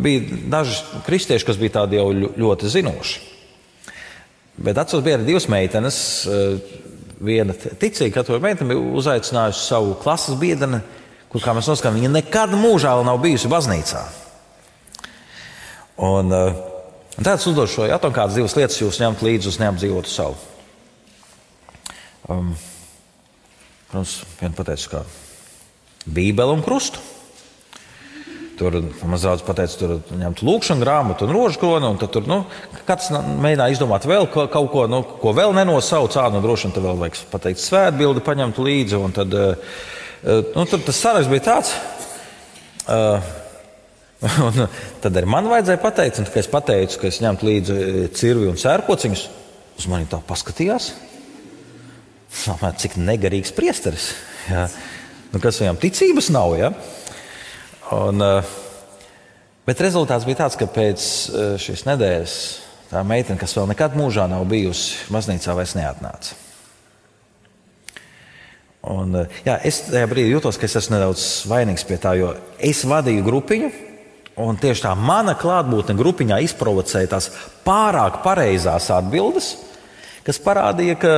bija 0.00 0.40
daži 0.54 1.02
kristieši, 1.08 1.48
kas 1.48 1.60
bija 1.60 1.82
tādi 1.82 2.00
jau 2.00 2.08
ļoti 2.14 2.72
zinoši. 2.72 3.20
Bet 4.56 4.80
atceros, 4.80 5.04
bija 5.04 5.18
arī 5.18 5.28
divas 5.28 5.50
meitenes. 5.52 5.98
Viena 7.16 7.52
ticīga 7.56 8.22
katoļa 8.22 8.44
meitene 8.44 8.72
bija 8.72 8.96
uzaicinājusi 9.00 9.68
savu 9.68 9.94
klases 10.00 10.36
biedreni, 10.40 10.80
kur, 11.32 11.44
kā 11.44 11.52
mēs 11.56 11.68
noskatām, 11.68 12.00
viņa 12.00 12.14
nekad 12.16 12.56
mūžā 12.56 12.96
nav 13.04 13.20
bijusi 13.20 13.52
baznīcā. 13.52 14.02
Un, 16.06 16.32
un 16.32 17.24
tāds 17.24 17.48
uzdod 17.48 17.72
šo 17.72 17.88
jautājumu, 17.88 18.16
kādas 18.16 18.36
divas 18.36 18.56
lietas 18.56 18.80
jūs 18.80 19.00
ņemat 19.00 19.24
līdzi 19.24 19.52
uz 19.52 19.60
neapdzīvotu 19.64 20.12
savu. 20.12 20.55
Um, 22.26 22.54
protams, 23.86 24.16
viena 24.40 24.56
pateica, 24.56 24.88
ka 24.90 25.04
Bībele 26.06 26.56
un 26.56 26.64
krustu. 26.64 27.02
Tur 28.56 28.78
mazliet 29.04 29.44
pateica, 29.44 29.76
tur 29.76 30.16
ņemt 30.16 30.40
lūkšanu 30.46 30.80
grāmatu 30.80 31.26
un 31.26 31.34
rožu 31.36 31.60
kroni. 31.60 31.86
Un 31.90 32.00
tur 32.00 32.24
nu, 32.26 32.40
katrs 32.88 33.12
mēģināja 33.12 33.76
izdomāt 33.76 34.08
vēl 34.08 34.26
kaut 34.32 34.70
ko, 34.72 34.86
nu, 34.90 35.02
ko 35.20 35.34
vēl 35.36 35.54
nenosauc. 35.54 36.16
Nu, 36.32 36.42
droši 36.42 36.66
vien 36.66 36.74
tur 36.74 36.86
vēl 36.88 37.02
vajag 37.04 37.20
pateikt 37.30 37.62
svētbildi, 37.62 38.24
paņemt 38.26 38.62
līdzi. 38.64 39.02
Tad, 39.18 39.36
nu, 40.24 40.64
tad 40.64 40.86
tas 40.88 41.02
saraksts 41.04 41.30
bija 41.30 41.46
tāds. 41.50 41.74
Uh, 42.86 43.34
un 44.46 44.62
tad 45.04 45.18
arī 45.18 45.28
man 45.28 45.50
vajadzēja 45.52 45.82
pateikt, 45.82 46.22
un, 46.22 46.30
kad 46.30 46.40
es 46.40 46.50
pateicu, 46.50 47.02
ka 47.02 47.10
es 47.10 47.20
ņemtu 47.22 47.50
līdzi 47.50 47.76
cirvi 48.16 48.48
un 48.48 48.56
sērkociņus, 48.60 49.26
uz 49.76 49.88
mani 49.92 50.08
tā 50.08 50.22
paskatījās. 50.24 50.94
Domāju, 52.44 52.76
cik 52.84 52.98
negarīgs 53.00 53.54
priesteris. 53.56 54.10
Ja? 54.50 54.66
Nu, 55.32 55.40
kas 55.42 55.60
viņam 55.62 55.78
ticības 55.80 56.30
nav? 56.34 56.54
Ja? 56.58 56.70
Un, 57.96 58.22
eh, 58.22 58.56
bet 59.66 59.82
rezultāts 59.84 60.26
bija 60.28 60.44
tāds, 60.44 60.58
ka 60.58 60.68
pēc 60.70 61.04
eh, 61.30 61.54
šīs 61.62 61.86
nedēļas 61.88 62.34
tā 62.90 63.02
meitene, 63.06 63.38
kas 63.40 63.56
vēl 63.56 63.70
nekad 63.72 63.96
mūžā 63.98 64.28
nav 64.30 64.44
bijusi 64.50 65.06
baznīcā, 65.12 65.54
vairs 65.56 65.74
neatnāca. 65.78 66.36
Un, 68.86 69.16
eh, 69.22 69.40
jā, 69.46 69.58
es 69.66 69.82
tajā 69.88 70.06
brīdī 70.10 70.30
jutos, 70.34 70.58
ka 70.58 70.68
es 70.68 70.78
esmu 70.78 70.96
nedaudz 70.96 71.26
vainīgs 71.50 71.86
pie 71.88 71.98
tā, 72.02 72.14
jo 72.18 72.34
es 72.58 72.84
vadīju 72.86 73.26
grupiņu. 73.26 73.74
Un 74.36 74.58
tieši 74.60 74.82
tā 74.84 74.90
mana 75.00 75.32
klātbūtne 75.32 75.94
grupiņā 75.96 76.42
izprovocēja 76.44 77.08
tās 77.14 77.30
pārāk 77.64 78.18
pareizās 78.20 78.90
atbildes, 78.92 79.54
kas 80.26 80.42
parādīja, 80.44 80.98
ka 81.00 81.12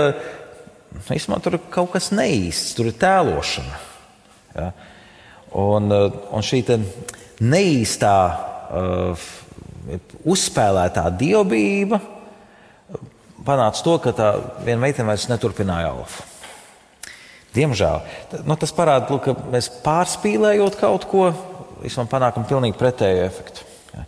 Īsumā 0.96 1.38
tur 1.44 1.58
kaut 1.72 1.92
kas 1.94 2.10
neīsts, 2.16 2.74
tur 2.76 2.90
ir 2.90 2.96
tēlošana. 3.00 3.80
Ja? 4.54 4.70
Un, 5.58 5.92
eh, 5.92 6.16
un 6.32 6.44
šī 6.44 6.62
neīstā, 7.38 8.14
uh, 8.68 9.28
uzspēlētā 10.28 11.04
dievbijība 11.16 12.00
panāca 13.46 13.84
to, 13.84 13.94
ka 14.02 14.12
tā 14.12 14.30
viena 14.66 14.82
meitene 14.82 15.08
vairs 15.08 15.28
neturpināja 15.30 15.92
alfa. 15.94 16.26
Diemžēl 17.54 18.02
nu, 18.44 18.56
tas 18.60 18.74
parāda, 18.76 19.20
ka 19.22 19.36
mēs 19.54 19.70
pārspīlējot 19.84 20.76
kaut 20.80 21.06
ko, 21.08 21.30
īstenībā 21.86 22.10
panākam 22.18 22.44
pilnīgi 22.48 22.76
pretēju 22.76 23.24
efektu. 23.24 23.64
Ja? 23.94 24.04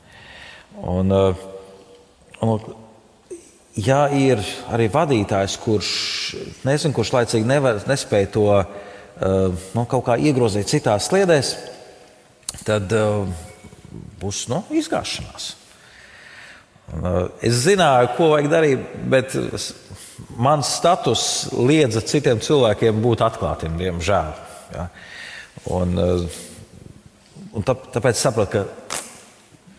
Un, 0.90 1.14
uh, 1.14 1.46
un, 2.42 2.79
ja 3.78 4.04
ir 4.14 4.40
arī 4.72 4.88
vadītājs, 4.90 5.56
kurš 5.62 5.90
nezinu, 6.66 6.94
kurš 6.96 7.12
laicīgi 7.14 7.48
nevar, 7.48 7.80
nespēja 7.88 8.30
to 8.34 8.46
uh, 8.50 8.66
nu, 9.76 9.84
kaut 9.90 10.04
kā 10.08 10.18
iegrozīt 10.18 10.70
citās 10.70 11.10
sliedēs, 11.10 11.54
tad 12.66 12.90
uh, 12.96 13.28
būs 14.20 14.46
nu, 14.50 14.62
izgāšanās. 14.74 15.54
Uh, 16.90 17.28
es 17.46 17.62
zināju, 17.66 18.14
ko 18.16 18.32
vajag 18.34 18.50
darīt, 18.50 18.92
bet 19.10 19.36
mans 20.40 20.74
status 20.80 21.24
liedza 21.54 22.02
citiem 22.02 22.42
cilvēkiem 22.42 23.02
būt 23.02 23.22
atklātiem, 23.24 23.78
diemžēl. 23.78 24.32
Ja? 24.74 24.88
Un, 25.70 25.94
un 27.54 27.66
tā, 27.66 27.74
tāpēc 27.94 28.18
saprotu, 28.18 28.64
ka 28.64 28.99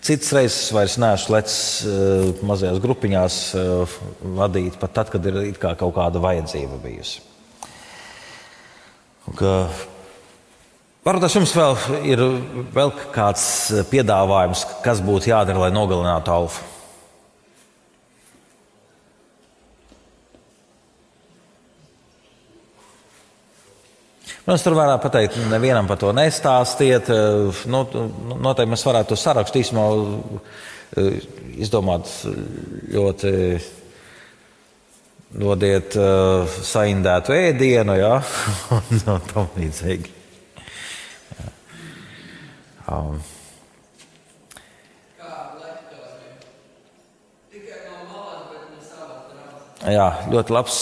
Citas 0.02 0.32
reizes 0.34 0.72
vairs 0.74 0.96
neesmu 0.98 1.36
lecis 1.36 1.60
uh, 1.86 2.32
mazajās 2.50 2.80
grupiņās 2.82 3.36
uh, 3.54 4.00
vadīt, 4.40 4.80
pat 4.82 4.96
tad, 4.98 5.12
kad 5.14 5.28
ir 5.30 5.38
kā 5.62 5.76
kaut 5.78 5.94
kāda 6.00 6.22
vajadzība 6.24 6.80
bijusi. 6.82 7.22
Ka, 9.38 9.54
varbūt 11.06 11.28
tas 11.28 11.38
jums 11.38 11.54
vēl 11.54 11.78
ir 12.10 12.26
vēl 12.74 12.96
kāds 13.14 13.46
piedāvājums, 13.92 14.66
kas 14.82 15.04
būtu 15.06 15.30
jādara, 15.30 15.68
lai 15.68 15.74
nogalinātu 15.76 16.34
alfa. 16.34 16.71
Protams, 24.42 24.64
tur 24.66 24.74
varētu 24.74 25.04
pateikt, 25.04 25.36
nevienam 25.52 25.86
par 25.86 26.00
to 26.02 26.10
nestāstiet. 26.18 27.12
Eh, 27.14 27.60
nu, 27.70 27.82
noteikti 28.42 28.72
mēs 28.72 28.86
varētu 28.88 29.14
to 29.14 29.18
sarakstu 29.22 29.62
īstenībā 29.62 29.92
eh, 30.98 31.20
izdomāt 31.62 32.10
ļoti. 32.96 33.36
Dodiet 35.32 35.94
uh, 35.96 36.44
saindētu 36.44 37.32
ēdienu, 37.32 37.94
ja 37.96 38.18
tā 39.32 39.46
līdzīgi. 39.56 40.10
Um. 42.92 43.22
Jā, 49.88 50.10
ļoti 50.36 50.58
labs 50.58 50.82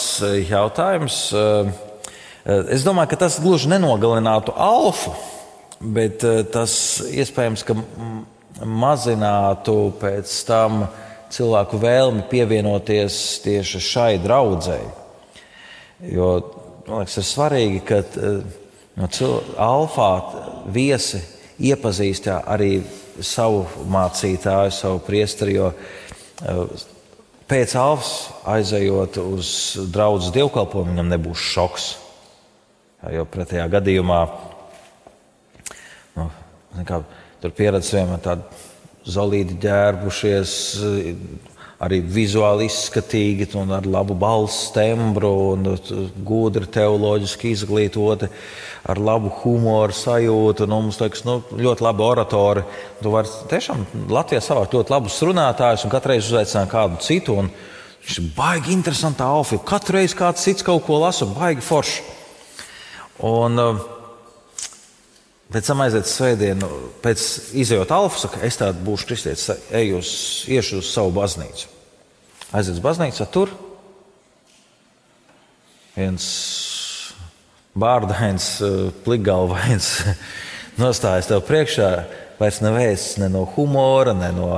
jautājums. 0.50 1.20
Uh, 1.30 1.70
es 2.44 2.84
domāju, 2.86 3.12
ka 3.12 3.20
tas 3.26 3.38
gluži 3.42 3.70
nenogalinātu 3.72 4.54
alfu, 4.56 5.12
bet 5.80 6.24
eh, 6.24 6.42
tas 6.48 6.72
iespējams, 7.08 7.64
mazinātu 8.60 9.76
pēc 10.00 10.32
tam 10.48 10.84
cilvēku 11.32 11.78
vēlmi 11.80 12.26
pievienoties 12.28 13.40
tieši 13.44 13.80
šai 13.80 14.14
draudzēji. 14.20 14.88
Jo 16.10 16.30
man 16.88 17.02
liekas, 17.02 17.20
ir 17.20 17.28
svarīgi, 17.28 17.82
ka 17.88 18.00
eh, 18.02 18.40
no 19.00 19.32
alfā 19.60 20.10
viesi 20.72 21.22
iepazīst 21.60 22.28
arī 22.40 22.80
savu 23.20 23.66
mācītāju, 23.92 24.72
savu 24.72 25.02
priesteri. 25.04 25.58
Jo 25.58 25.72
pēc 27.50 27.74
alfas 27.76 28.30
aizejot 28.48 29.18
uz 29.22 29.50
draugu 29.92 30.32
dievkalpojumu, 30.34 30.94
viņam 30.94 31.12
nebūs 31.12 31.50
šoks. 31.52 31.90
Jo 33.08 33.24
pretējā 33.24 33.64
gadījumā 33.72 34.18
nu, 36.18 36.26
kā, 36.84 37.00
tur 37.40 37.54
pieredzējām 37.56 38.18
tādu 38.20 38.44
zolīti 39.08 39.56
ģērbušies, 39.62 40.56
arī 41.80 42.02
vizuāli 42.04 42.66
izskatīgi, 42.68 43.48
un 43.56 43.72
ar 43.72 43.88
labu 43.88 44.12
balss 44.20 44.68
tembru, 44.74 45.30
un 45.54 45.70
gudri 46.28 46.68
teoloģiski 46.68 47.54
izglītoti, 47.54 48.28
ar 48.84 49.00
labu 49.00 49.32
humoru 49.40 49.96
sajūtu. 49.96 50.68
Nu, 50.68 50.82
mums 50.84 51.00
liekas, 51.00 51.24
nu, 51.24 51.40
ļoti 51.56 51.88
labi 51.88 52.04
oratori. 52.04 52.68
Tu 53.00 53.16
vari 53.16 53.32
tiešām 53.48 53.88
Latvijā 54.12 54.44
savākt 54.44 54.76
ļoti 54.76 54.92
labus 54.92 55.16
runātājus 55.24 55.88
un 55.88 55.96
katru 55.96 56.12
reizi 56.12 56.34
uzaicināt 56.34 56.72
kādu 56.76 57.00
citu. 57.04 57.40
Viņš 57.40 58.20
ir 58.20 58.30
baigi 58.36 58.76
interesants 58.76 59.24
alfa. 59.24 59.56
Katru 59.72 60.02
reizi 60.02 60.20
kāds 60.20 60.44
cits 60.44 60.64
kaut 60.68 60.84
ko 60.84 61.00
lasa, 61.00 61.28
baigi 61.32 61.64
forši. 61.64 62.19
Un 63.26 63.60
uh, 63.60 63.80
pēc 65.52 65.66
tam 65.68 65.82
aiziet 65.84 66.08
svētdienu, 66.08 66.68
pēc 67.04 67.24
izjūt 67.60 67.92
alfa, 67.92 68.22
saka, 68.22 68.40
es 68.46 68.56
tādu 68.56 68.80
būšu 68.86 69.10
kristietis, 69.10 69.50
eju 69.76 69.98
uz, 70.00 70.12
iešu 70.48 70.80
uz 70.80 70.88
savu 70.94 71.12
baznīcu. 71.18 71.68
Aiziet 72.50 72.78
uz 72.78 72.82
baznīcu, 72.84 73.26
tur 73.34 73.52
viens 75.98 76.24
bārdains, 77.76 78.48
uh, 78.64 78.88
plikgalvains 79.04 79.92
nostājas 80.80 81.28
tev 81.28 81.44
priekšā. 81.50 81.92
Vairs 82.40 82.62
nav 82.64 82.78
vēsts 82.80 83.18
ne 83.20 83.28
no 83.28 83.44
humora, 83.52 84.14
ne 84.16 84.30
no 84.32 84.48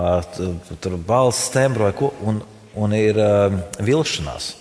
balss 1.02 1.50
tembra, 1.50 1.90
un, 2.23 2.38
un 2.78 2.95
ir 2.95 3.19
uh, 3.19 3.57
vilšanās. 3.83 4.52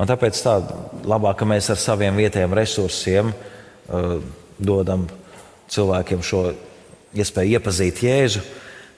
Un 0.00 0.08
tāpēc 0.08 0.38
tā 0.40 0.56
labāk, 1.04 1.42
ka 1.42 1.48
mēs 1.48 1.68
ar 1.72 1.80
saviem 1.80 2.16
vietējiem 2.16 2.54
resursiem 2.56 3.32
uh, 3.34 4.14
dodam 4.56 5.04
cilvēkiem 5.70 6.22
šo 6.24 6.44
iespēju 7.20 7.58
iepazīt 7.58 8.00
Jēzu, 8.06 8.40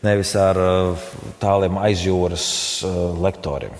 nevis 0.06 0.34
ar 0.38 0.60
uh, 0.62 1.08
tāliem 1.42 1.80
aizjūras 1.82 2.46
uh, 2.86 3.00
lektoriem. 3.24 3.74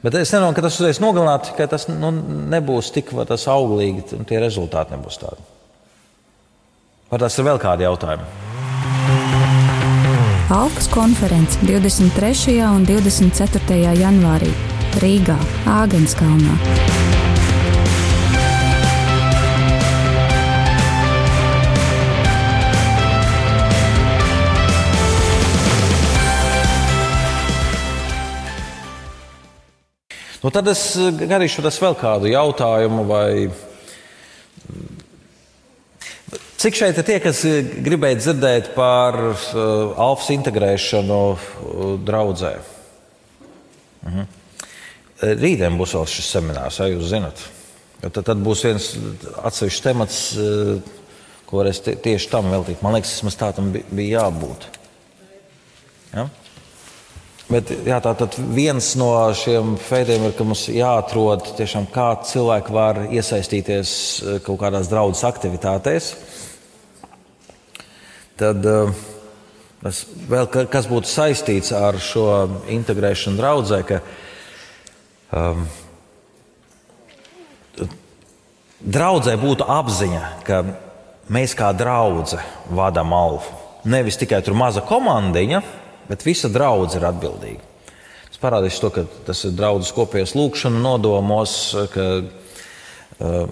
Bet 0.00 0.16
es 0.16 0.30
nedomāju, 0.32 0.56
ka 0.56 0.64
tas 0.64 0.78
uzreiz 0.80 0.98
nogalinātu, 1.02 1.54
ka 1.58 1.66
tas 1.70 1.84
nu, 1.92 2.10
nebūs 2.50 2.88
tik 2.94 3.12
auglīgi, 3.14 4.06
un 4.16 4.24
tie 4.26 4.40
rezultāti 4.40 4.96
nebūs 4.96 5.20
tādi. 5.20 5.44
Vai 7.10 7.18
tas 7.20 7.36
ir 7.36 7.46
vēl 7.46 7.60
kādi 7.60 7.84
jautājumi? 7.84 8.49
Alpas 10.50 10.88
konference 10.88 11.58
23. 11.62 12.58
un 12.74 12.82
24. 12.82 13.76
janvārī 13.94 14.50
Rīgā, 14.98 15.36
Āgenskalnā. 15.70 16.56
Nu, 30.42 30.50
tad 30.50 30.66
es 30.74 30.82
garīšu 31.30 31.62
vēl 31.62 31.94
kādu 32.02 32.34
jautājumu. 32.34 33.06
Vai... 33.06 33.69
Cik 36.60 36.76
šeit 36.76 36.98
ir 37.00 37.06
tie, 37.08 37.14
kas 37.24 37.38
gribēja 37.80 38.18
dzirdēt 38.20 38.74
par 38.74 39.16
uh, 39.16 39.94
alfa 39.96 40.34
integrēšanu 40.34 41.20
uh, 41.32 41.38
draudzē? 42.04 42.50
Mhm. 44.04 44.26
Rītdien 45.40 45.76
būs 45.76 45.94
vēl 45.96 46.04
šis 46.08 46.28
seminārs, 46.34 46.78
ja 46.80 46.88
jūs 46.88 47.08
zinat. 47.08 47.40
Tad, 48.00 48.20
tad 48.24 48.44
būs 48.44 48.64
viens 48.64 48.90
atsevišķs 49.40 49.86
temats, 49.86 50.20
uh, 50.36 51.00
ko 51.48 51.62
varēs 51.62 51.80
tieši 51.88 52.28
tam 52.32 52.52
veltīt. 52.52 52.84
Man 52.84 52.98
liekas, 52.98 53.16
tas 53.24 53.40
tā 53.40 53.50
tam 53.56 53.72
bija 53.72 54.20
jābūt. 54.20 54.68
Ja? 56.12 56.28
Bet 57.50 57.72
jā, 57.82 57.96
tātad 57.98 58.36
viens 58.54 58.92
no 59.00 59.08
šiem 59.34 59.72
veidiem 59.82 60.28
ir, 60.28 60.34
ka 60.38 60.44
mums 60.46 60.68
jāatrod 60.70 61.48
tiešām, 61.58 61.88
kā 61.90 62.12
cilvēki 62.28 62.74
var 62.76 63.00
iesaistīties 63.10 63.92
eh, 64.22 64.36
kaut 64.44 64.60
kādās 64.60 64.90
draudzes 64.92 65.24
aktivitātēs. 65.26 66.12
Tad 68.40 68.64
tas 68.64 70.02
eh, 70.04 70.16
vēl 70.32 70.48
kas 70.72 70.88
būtu 70.90 71.10
saistīts 71.10 71.74
ar 71.76 71.98
šo 72.00 72.26
integrēšanu 72.72 73.40
draudzē, 73.40 73.80
ka 73.88 74.00
um, 75.36 75.66
draudzē 78.80 79.36
būtu 79.40 79.68
apziņa, 79.68 80.24
ka 80.48 80.64
mēs 81.30 81.54
kā 81.58 81.70
draudzene 81.76 82.74
vadām 82.76 83.12
alfu. 83.14 83.56
Nevis 83.88 84.18
tikai 84.20 84.42
tur 84.44 84.58
maza 84.58 84.82
komandiņa 84.84 85.62
bet 86.10 86.26
visa 86.26 86.50
draudzene 86.50 87.04
ir 87.04 87.08
atbildīga. 87.12 87.66
Tas 88.30 88.40
parādīs 88.42 88.78
to, 88.82 88.90
ka 88.94 89.04
tas 89.28 89.44
ir 89.46 89.54
draudzes 89.54 89.94
kopējos 89.94 90.34
lūkšanu 90.34 90.82
nodomos, 90.82 91.54
ka 91.92 92.06
uh, 92.18 93.44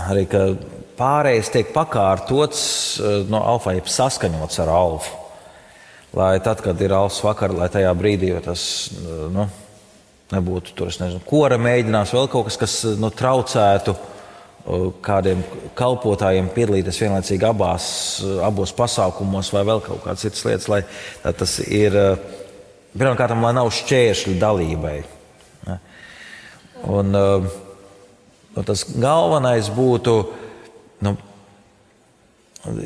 arī 0.00 0.26
pārējais 0.98 1.50
tiek 1.52 1.72
pakārtots 1.74 2.62
uh, 3.00 3.18
no 3.30 3.42
alfa, 3.44 3.74
jeb 3.76 3.90
saskaņots 3.90 4.62
ar 4.64 4.72
alfa. 4.72 5.18
Lai 6.12 6.36
tad, 6.44 6.60
kad 6.60 6.80
ir 6.84 6.92
alfa 6.92 7.30
vakar, 7.30 7.54
lai 7.56 7.70
tajā 7.72 7.92
brīdī 7.96 8.32
tas 8.44 8.64
uh, 8.96 9.26
nu, 9.32 9.46
nebūtu 10.32 10.76
tur, 10.76 10.92
nezinu, 10.92 11.22
kora 11.28 11.60
mēģinās 11.60 12.12
vēl 12.16 12.28
kaut 12.32 12.48
kas, 12.48 12.58
kas 12.60 12.76
nu, 13.00 13.12
traucētu 13.12 13.94
uh, 13.96 14.90
kādiem 15.04 15.42
kalpotājiem 15.78 16.52
piedalīties 16.54 17.00
vienlaicīgi 17.04 17.48
abās, 17.48 17.86
abos 18.44 18.74
pasākumos 18.76 19.52
vai 19.54 19.64
vēl 19.68 19.82
kaut 19.84 20.04
kādas 20.04 20.24
citas 20.26 20.44
lietas, 20.46 20.68
lai 20.70 20.82
tas 21.40 21.58
ir 21.64 21.96
pirmkārt, 22.92 23.34
lai 23.42 23.56
nav 23.56 23.72
šķēršļu 23.72 24.38
dalībai. 24.40 24.96
Un, 26.92 27.14
nu, 28.56 28.64
tas 28.64 28.86
galvenais 28.92 29.70
būtu 29.72 30.16
nu, 31.06 31.14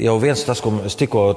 jau 0.01 0.19
viens 0.23 0.45
tas, 0.47 0.63
ko 0.65 0.75
es 0.87 0.99
tikko 0.99 1.31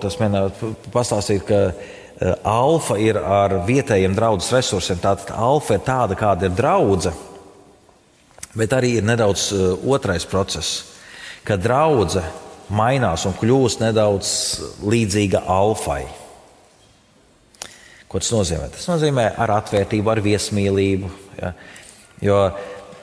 pastāstīju, 0.93 1.45
ka 1.47 2.35
alfa 2.47 2.99
ir 2.99 3.17
ar 3.19 3.61
vietējiem 3.67 4.15
draudzes 4.15 4.51
resursiem. 4.51 4.99
Tātad 4.99 5.31
alfa 5.35 5.77
ir 5.77 5.83
tāda, 5.87 6.19
kāda 6.19 6.49
ir 6.49 6.55
draudzene 6.57 7.29
Bet 8.57 8.73
arī 8.73 8.95
ir 8.97 9.05
nedaudz 9.05 9.51
uh, 9.53 9.75
otrais 9.93 10.25
process, 10.25 10.95
kad 11.45 11.61
draudzene 11.61 12.25
mainās 12.73 13.25
un 13.29 13.35
kļūst 13.37 13.83
nedaudz 13.83 14.31
līdzīga 14.85 15.43
alfai. 15.49 16.03
Ko 18.09 18.21
tas 18.21 18.31
nozīmē? 18.33 18.71
Tas 18.73 18.87
nozīmē 18.89 19.27
ar 19.37 19.53
atvērtību, 19.59 20.09
ar 20.09 20.21
viesmīlību. 20.25 21.11
Ja? 21.37 21.53
Jo 22.25 22.39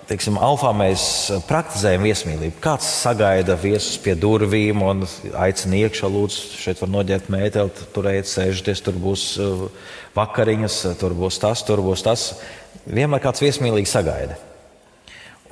teiksim, 0.07 0.39
alfā 0.43 0.71
mēs 0.77 1.05
praktizējam 1.49 2.05
viesmīlību. 2.07 2.61
Kāds 2.63 2.87
sagaida 3.03 3.57
viesus 3.59 3.99
pie 4.03 4.15
durvīm 4.19 4.83
un 4.87 5.05
aicina 5.43 5.81
iekšā, 5.83 6.11
lūdzu, 6.13 6.61
šeit 6.63 6.83
var 6.83 6.93
noģērbt 6.95 7.31
mēteli, 7.33 7.87
tur 7.95 8.09
ejiet, 8.13 8.31
sēžties, 8.31 8.83
tur 8.87 8.99
būs 9.03 9.27
uh, 9.43 9.67
vakariņas, 10.17 10.79
tur 11.01 11.17
būs 11.19 11.41
tas, 11.43 11.65
tur 11.67 11.83
būs 11.85 12.07
tas. 12.07 12.29
Vienmēr 12.87 13.25
kāds 13.25 13.43
viesmīlīgi 13.43 13.91
sagaida. 13.91 14.39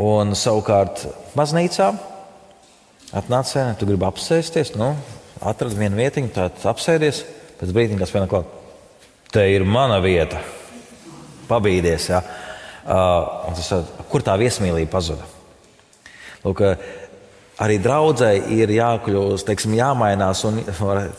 Un 0.02 0.34
savukārt 0.38 1.04
baznīcā 1.38 1.92
atnāca 3.14 3.50
sēne, 3.50 3.76
tu 3.78 3.86
gribi 3.90 4.06
apsēsties, 4.08 4.74
nu, 4.78 4.94
atradi 5.42 5.78
vienu 5.78 5.98
vietiņu, 5.98 6.32
tad 6.34 6.62
apsēdies, 6.70 7.22
pēc 7.60 7.74
brīdiņa 7.74 8.02
kas 8.02 8.14
vienā 8.14 8.30
klāt. 8.30 8.50
Te 9.34 9.44
ir 9.50 9.66
mana 9.66 10.00
vieta. 10.02 10.40
Pabīdies, 11.44 12.08
ja? 12.08 12.22
Uh, 12.84 13.54
tas, 13.56 13.70
kur 14.10 14.24
tā 14.24 14.36
viesmīlība 14.40 14.92
pazuda. 14.92 15.26
Lūk, 16.44 16.64
arī 17.64 17.78
draudzēji 17.82 18.58
ir 18.60 18.74
jākļūst, 18.76 19.46
teiksim, 19.48 19.76
jāmainās 19.78 20.44
un 20.48 20.60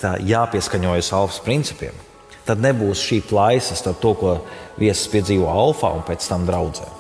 tā, 0.02 0.18
jāpieskaņojas 0.22 1.14
alfas 1.18 1.42
principiem. 1.46 2.04
Tad 2.46 2.62
nebūs 2.62 3.02
šī 3.02 3.24
plaisa 3.26 3.78
starp 3.78 4.04
to, 4.04 4.14
ko 4.20 4.36
viesis 4.78 5.10
piedzīvo 5.10 5.50
alfā 5.50 5.96
un 5.98 6.06
pēc 6.06 6.30
tam 6.30 6.46
draudzē. 6.46 6.92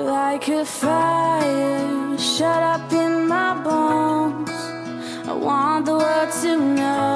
like 0.00 0.48
a 0.48 0.64
fire 0.64 2.18
shut 2.18 2.62
up 2.74 2.92
in 2.92 3.28
my 3.28 3.54
bones. 3.62 4.50
I 5.28 5.32
want 5.32 5.86
the 5.86 5.96
world 5.96 6.32
to 6.42 6.56
know 6.56 7.09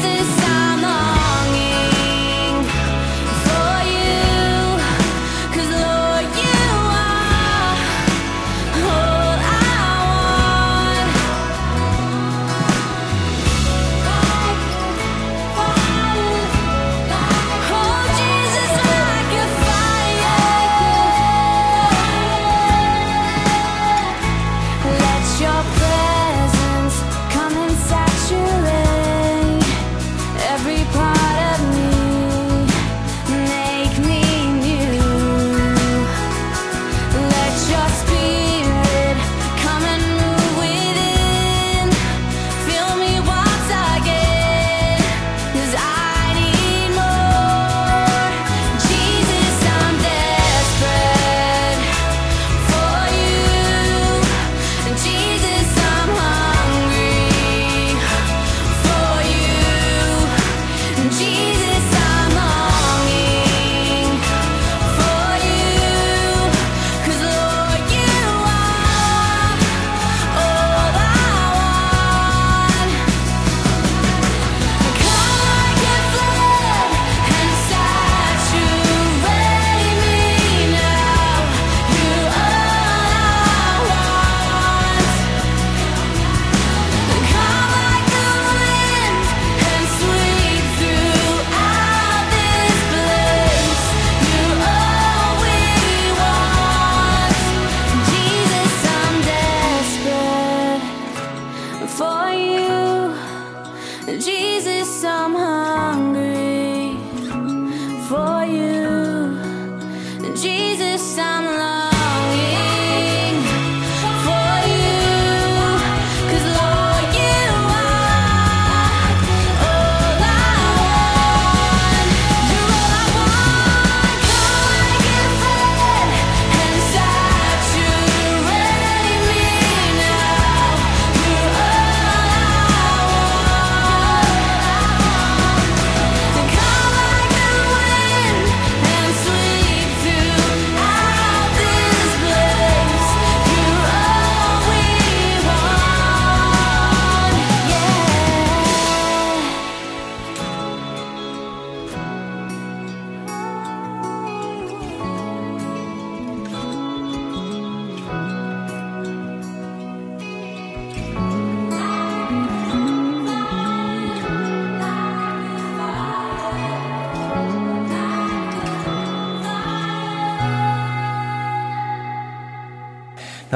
This 0.00 0.38
I 0.44 0.67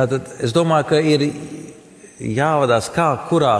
Tātad 0.03 0.31
es 0.43 0.51
domāju, 0.51 0.87
ka 0.88 0.99
ir 0.99 1.23
jāvadās, 2.35 2.88
kā 2.91 3.05
kurā 3.29 3.53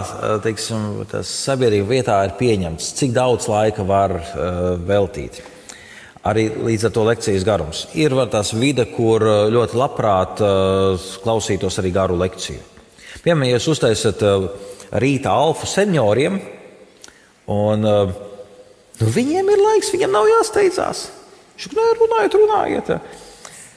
teiksim, 0.43 1.05
sabiedrība 1.23 1.87
vietā 1.87 2.17
ir 2.27 2.33
pieņemts, 2.35 2.89
cik 2.97 3.13
daudz 3.15 3.47
laika 3.47 3.85
var 3.87 4.17
uh, 4.17 4.57
veltīt. 4.75 5.39
Arī 6.27 6.49
līdz 6.67 6.89
ar 6.89 6.93
to 6.97 7.05
lekcijas 7.07 7.47
garums. 7.47 7.85
Ir 7.95 8.15
tās 8.31 8.51
vide, 8.59 8.89
kur 8.91 9.23
ļoti 9.55 9.79
labprāt 9.79 10.43
uh, 10.43 11.07
klausītos 11.23 11.79
arī 11.79 11.93
garu 11.95 12.19
lekciju. 12.19 12.59
Piemēram, 13.23 13.47
ja 13.47 13.55
jūs 13.55 13.71
uztaisat 13.77 14.27
uh, 14.27 14.51
rīta 14.99 15.31
alfa 15.31 15.69
senioriem, 15.77 16.41
un 17.55 17.87
nu, 17.87 19.11
viņiem 19.15 19.55
ir 19.55 19.63
laiks, 19.63 19.95
viņiem 19.95 20.11
nav 20.11 20.27
jāsteidzās. 20.27 21.07
Viņš 21.55 21.71
runāja, 21.71 21.99
runājiet, 22.03 22.41
runājiet. 22.43 22.97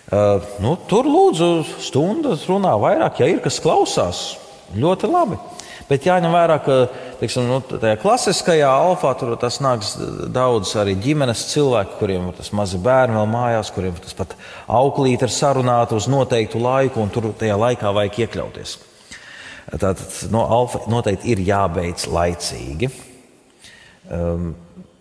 Uh, 0.07 0.39
nu, 0.63 0.77
tur 0.87 1.09
lūdzu 1.11 1.51
stundas 1.83 2.45
runā 2.47 2.77
vairāk, 2.79 3.19
ja 3.19 3.27
ir 3.27 3.41
kas 3.43 3.59
klausās. 3.63 4.37
Ļoti 4.77 5.09
labi. 5.11 5.39
Bet 5.87 6.07
jāņem 6.07 6.33
vērā, 6.35 6.57
ka 6.63 6.77
teiksim, 7.21 7.47
nu, 7.47 7.61
tajā 7.63 7.95
klasiskajā 8.03 8.67
alfā 8.71 9.13
tur 9.19 9.37
tas 9.39 9.61
nāks 9.63 9.93
daudz 10.35 10.73
arī 10.79 10.97
ģimenes 10.99 11.45
cilvēku, 11.53 11.99
kuriem 12.01 12.31
ir 12.31 12.39
tas 12.41 12.51
mazi 12.55 12.81
bērni 12.83 13.15
vēl 13.19 13.29
mājās, 13.31 13.71
kuriem 13.75 13.95
tas 14.03 14.17
pat 14.19 14.35
auklīte 14.67 15.29
ir 15.29 15.35
sarunāta 15.35 15.95
uz 15.99 16.09
noteiktu 16.11 16.63
laiku, 16.63 17.03
un 17.03 17.13
tur 17.15 17.31
tajā 17.39 17.59
laikā 17.63 17.95
vajag 17.95 18.19
iekļauties. 18.25 18.77
Tātad 19.77 20.03
no 20.35 20.43
alfa 20.59 20.85
noteikti 20.91 21.35
ir 21.35 21.43
jābeidz 21.47 22.07
laicīgi. 22.11 22.91
Um, 24.11 24.53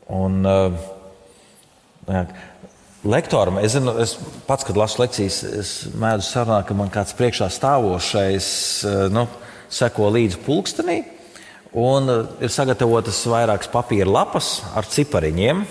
un, 0.09 0.39
uh, 0.45 0.93
lektoram, 3.05 3.59
es, 3.61 3.75
zinu, 3.75 3.93
es 4.01 4.15
pats, 4.47 4.65
kad 4.65 4.77
lasu 4.77 5.03
lekcijas, 5.03 5.41
es 5.45 5.73
mēdzu 5.97 6.27
sarunāt, 6.27 6.65
ka 6.67 6.77
man 6.77 6.91
kāds 6.93 7.15
priekšā 7.17 7.49
stāvošais 7.53 8.47
eh, 8.89 9.01
nu, 9.13 9.27
seko 9.71 10.09
līdzi 10.15 10.41
pulkstenī. 10.45 11.01
Un 11.75 12.11
eh, 12.11 12.23
ir 12.45 12.53
sagatavotas 12.53 13.21
vairākas 13.29 13.71
papīra 13.71 14.09
lapas 14.09 14.57
ar 14.75 14.89
cipariņiem. 14.89 15.65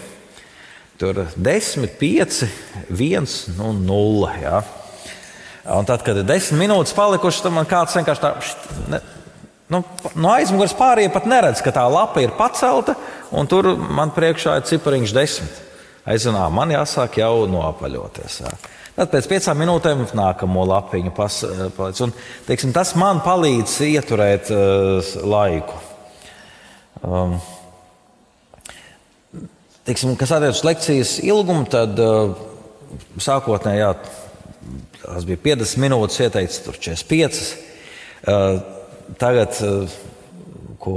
Tur 1.01 1.25
10, 1.35 1.89
5, 1.99 2.45
1, 2.95 3.29
nu, 3.59 3.73
0. 3.83 4.31
Ja. 4.43 4.63
Un 5.75 5.89
tad, 5.89 6.05
kad 6.07 6.21
ir 6.21 6.29
10 6.29 6.61
minūtes 6.61 6.95
palikušas, 6.95 7.43
tad 7.43 7.57
man 7.57 7.67
kāds 7.67 7.97
vienkārši 7.99 8.23
tā, 8.23 8.33
ne, 8.93 9.01
nu, 9.75 9.83
no 10.15 10.33
aizmugures 10.37 10.77
pārējie 10.79 11.11
pat 11.11 11.27
neredz, 11.27 11.65
ka 11.65 11.75
tā 11.75 11.83
lapa 11.91 12.23
ir 12.23 12.37
pacelta, 12.39 12.95
un 13.35 13.49
tur 13.51 13.73
man 13.75 14.13
priekšā 14.15 14.61
ir 14.61 14.69
cipariņš 14.71 15.17
10 15.17 15.63
aizrunā, 16.11 16.45
man 16.53 16.73
jāsāk 16.75 17.19
jau 17.23 17.45
noapaļoties. 17.51 18.41
Jā. 18.45 18.55
Tad 18.95 19.11
pēc 19.11 19.27
piecām 19.27 19.59
minūtēm 19.59 20.05
nākamo 20.15 20.65
lapiņu 20.71 21.11
paliec. 21.17 22.03
Un, 22.05 22.13
teiksim, 22.47 22.71
tas 22.77 22.93
man 22.99 23.25
palīdz 23.25 23.81
ieturēt 23.89 24.53
uh, 24.55 25.15
laiku. 25.27 25.81
Um, 27.03 27.35
teiksim, 29.89 30.15
kas 30.21 30.37
attiecas 30.37 30.61
uz 30.63 30.69
lekcijas 30.69 31.17
ilgumu, 31.27 31.67
tad 31.73 31.99
uh, 31.99 32.37
sākotnēji 33.19 33.83
jā, 33.83 33.91
tas 35.03 35.27
bija 35.27 35.43
50 35.51 35.83
minūtes, 35.83 36.21
ieteicis 36.29 36.63
tur 36.63 36.79
45. 36.79 37.43
Uh, 38.31 38.63
tagad, 39.19 39.59
uh, 39.67 39.99
ko 40.79 40.95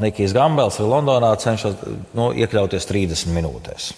Nikijs 0.00 0.32
Gambels 0.32 0.80
ir 0.80 0.88
Londonā, 0.88 1.34
cenšas 1.42 1.76
nu, 2.16 2.32
iekļauties 2.32 2.88
30 2.88 3.36
minūtēs. 3.36 3.92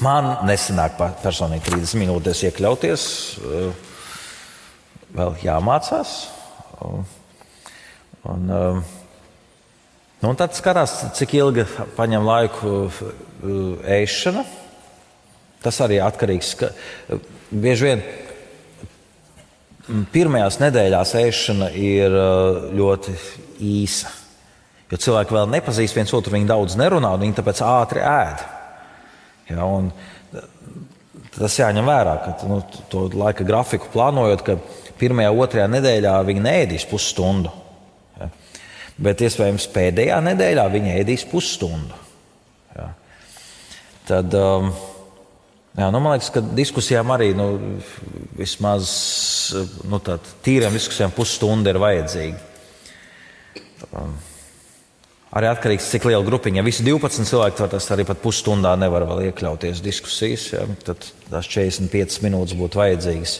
Man 0.00 0.30
nesanāk 0.48 0.94
personīgi 1.20 1.66
30 1.66 1.98
minūtes 2.00 2.40
iekļauties. 2.48 3.02
Eh, 3.44 3.72
vēl 5.12 5.34
jāmācās. 5.42 6.12
Un, 6.80 8.46
eh, 8.48 8.78
nu, 10.22 10.30
un 10.30 10.38
tad 10.40 10.56
skatās, 10.56 10.94
cik 11.18 11.34
ilgi 11.36 11.66
paņem 11.98 12.24
laiku 12.24 12.72
eh, 12.88 13.02
ēšana. 14.00 14.44
Tas 15.60 15.80
arī 15.84 15.98
atkarīgs. 16.00 16.54
Bieži 17.52 17.90
vien 17.90 18.00
pirmajās 20.14 20.56
nedēļās 20.62 21.12
ēšana 21.20 21.68
ir 21.76 22.16
ļoti 22.78 23.12
īsa. 23.68 24.14
Jo 24.88 24.96
cilvēki 24.96 25.36
vēl 25.36 25.52
nepazīst 25.52 25.98
viens 25.98 26.14
otru, 26.16 26.32
viņi 26.32 26.48
daudz 26.48 26.78
nerunā, 26.80 27.12
un 27.12 27.26
viņi 27.26 27.36
tāpēc 27.36 27.60
ātri 27.66 28.00
ēd. 28.00 28.46
Ja, 29.50 29.66
tas 31.34 31.56
jāņem 31.58 31.88
vērā, 31.88 32.14
ka 32.24 32.50
nu, 32.50 32.60
to 32.92 33.06
laika 33.14 33.46
grafiku 33.46 33.90
plānojot, 33.92 34.44
ka 34.46 34.56
pirmajā, 35.00 35.32
otrajā 35.32 35.66
nedēļā 35.72 36.14
viņi 36.28 36.44
neēdīs 36.44 36.86
pusstundu. 36.90 37.52
Ja. 38.20 38.30
Bet 39.00 39.24
iespējams 39.24 39.68
pēdējā 39.74 40.20
nedēļā 40.28 40.66
viņi 40.74 40.94
ēdīs 41.00 41.26
pusstundu. 41.30 41.98
Ja. 42.76 42.90
Tad, 44.10 44.36
um, 44.36 44.70
jā, 45.78 45.88
nu, 45.88 45.98
man 45.98 46.16
liekas, 46.16 46.32
ka 46.34 46.44
diskusijām 46.44 47.14
arī 47.16 47.32
nu, 47.38 47.50
vismaz 48.38 48.90
nu, 49.88 50.02
tīriem 50.44 50.76
diskusijām 50.76 51.14
pusstunda 51.16 51.72
ir 51.72 51.80
vajadzīga. 51.82 52.48
Um, 53.90 54.12
Arī 55.30 55.46
atkarīgs 55.46 55.86
no 55.86 55.92
cik 55.94 56.08
liela 56.08 56.26
grupiņa. 56.26 56.58
Ja 56.58 56.66
visi 56.66 56.82
12 56.82 57.28
cilvēki 57.28 57.68
tas 57.70 57.86
arī 57.94 58.02
pat 58.08 58.18
pusstundā 58.22 58.72
nevar 58.78 59.06
vēl 59.06 59.28
iekļauties 59.28 59.82
diskusijas, 59.84 60.48
ja, 60.56 60.64
tad 60.82 61.06
tās 61.30 61.46
45 61.46 62.24
minūtes 62.24 62.58
būtu 62.58 62.80
vajadzīgas. 62.80 63.34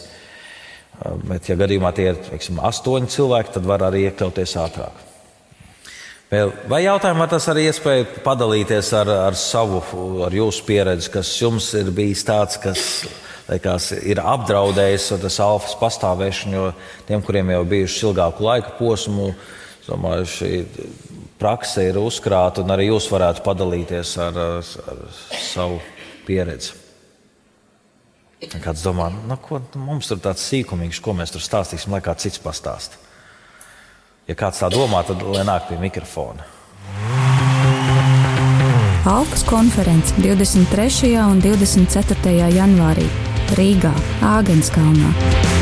Bet, 1.27 1.49
ja 1.49 1.57
gadījumā 1.59 1.91
tie 1.97 2.11
ir 2.13 2.21
teiksim, 2.29 2.61
8 2.63 3.11
cilvēki, 3.11 3.55
tad 3.57 3.67
var 3.67 3.83
arī 3.89 4.05
iekļauties 4.07 4.55
ātrāk. 4.63 5.07
Vai 6.71 6.85
jautājumā 6.85 7.27
tas 7.27 7.49
arī 7.51 7.65
iespēja 7.67 8.07
padalīties 8.23 8.93
ar, 8.95 9.09
ar 9.27 9.39
savu, 9.39 9.81
ar 10.23 10.35
jūsu 10.37 10.63
pieredzi, 10.69 11.11
kas 11.11 11.33
jums 11.41 11.73
ir 11.75 11.91
bijis 11.91 12.23
tāds, 12.29 12.61
kas 12.63 12.85
liekas, 13.49 13.91
ir 14.07 14.21
apdraudējis 14.23 15.09
tas 15.25 15.41
alfas 15.43 15.75
pastāvēšanu, 15.81 16.55
jo 16.55 16.69
tiem, 17.09 17.25
kuriem 17.27 17.51
jau 17.51 17.65
bijuši 17.73 18.05
ilgāku 18.07 18.47
laika 18.47 18.77
posmu, 18.79 19.33
domāju, 19.89 20.29
šī 20.37 20.53
prakse 21.41 21.87
ir 21.89 21.99
uzkrāta, 22.01 22.65
un 22.65 22.75
arī 22.75 22.91
jūs 22.91 23.09
varētu 23.13 23.45
padalīties 23.47 24.15
ar, 24.21 24.39
ar 24.61 25.03
savu 25.41 25.81
pieredzi. 26.29 26.77
Kāds 28.65 28.85
domā, 28.85 29.11
nu, 29.13 29.37
ko 29.37 29.59
nu, 29.61 29.83
mums 29.85 30.09
tur 30.09 30.21
tāds 30.25 30.45
sīkumīgs, 30.49 31.03
ko 31.05 31.13
mēs 31.17 31.35
tur 31.35 31.45
stāstīsim, 31.45 31.93
lai 31.93 32.01
kāds 32.05 32.25
cits 32.25 32.41
pastāsta. 32.41 32.97
Ja 34.29 34.37
kāds 34.39 34.63
tā 34.63 34.71
domā, 34.73 35.03
tad 35.05 35.21
lai 35.27 35.45
nāk 35.45 35.69
pie 35.69 35.77
mikrofona. 35.81 36.47
Alkas 39.11 39.45
konferences 39.49 40.13
23. 40.21 41.17
un 41.25 41.41
24. 41.45 42.37
janvārī 42.57 43.09
Rīgā, 43.59 43.93
Āgenskalnā. 44.37 45.60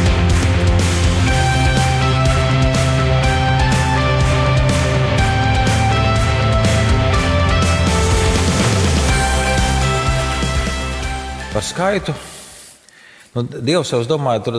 Par 11.59 11.67
skaitu. 11.67 12.13
Nu, 13.35 13.43
Dievs 13.43 13.91
jau, 13.91 13.99
es 13.99 14.07
domāju, 14.07 14.45
tur 14.47 14.57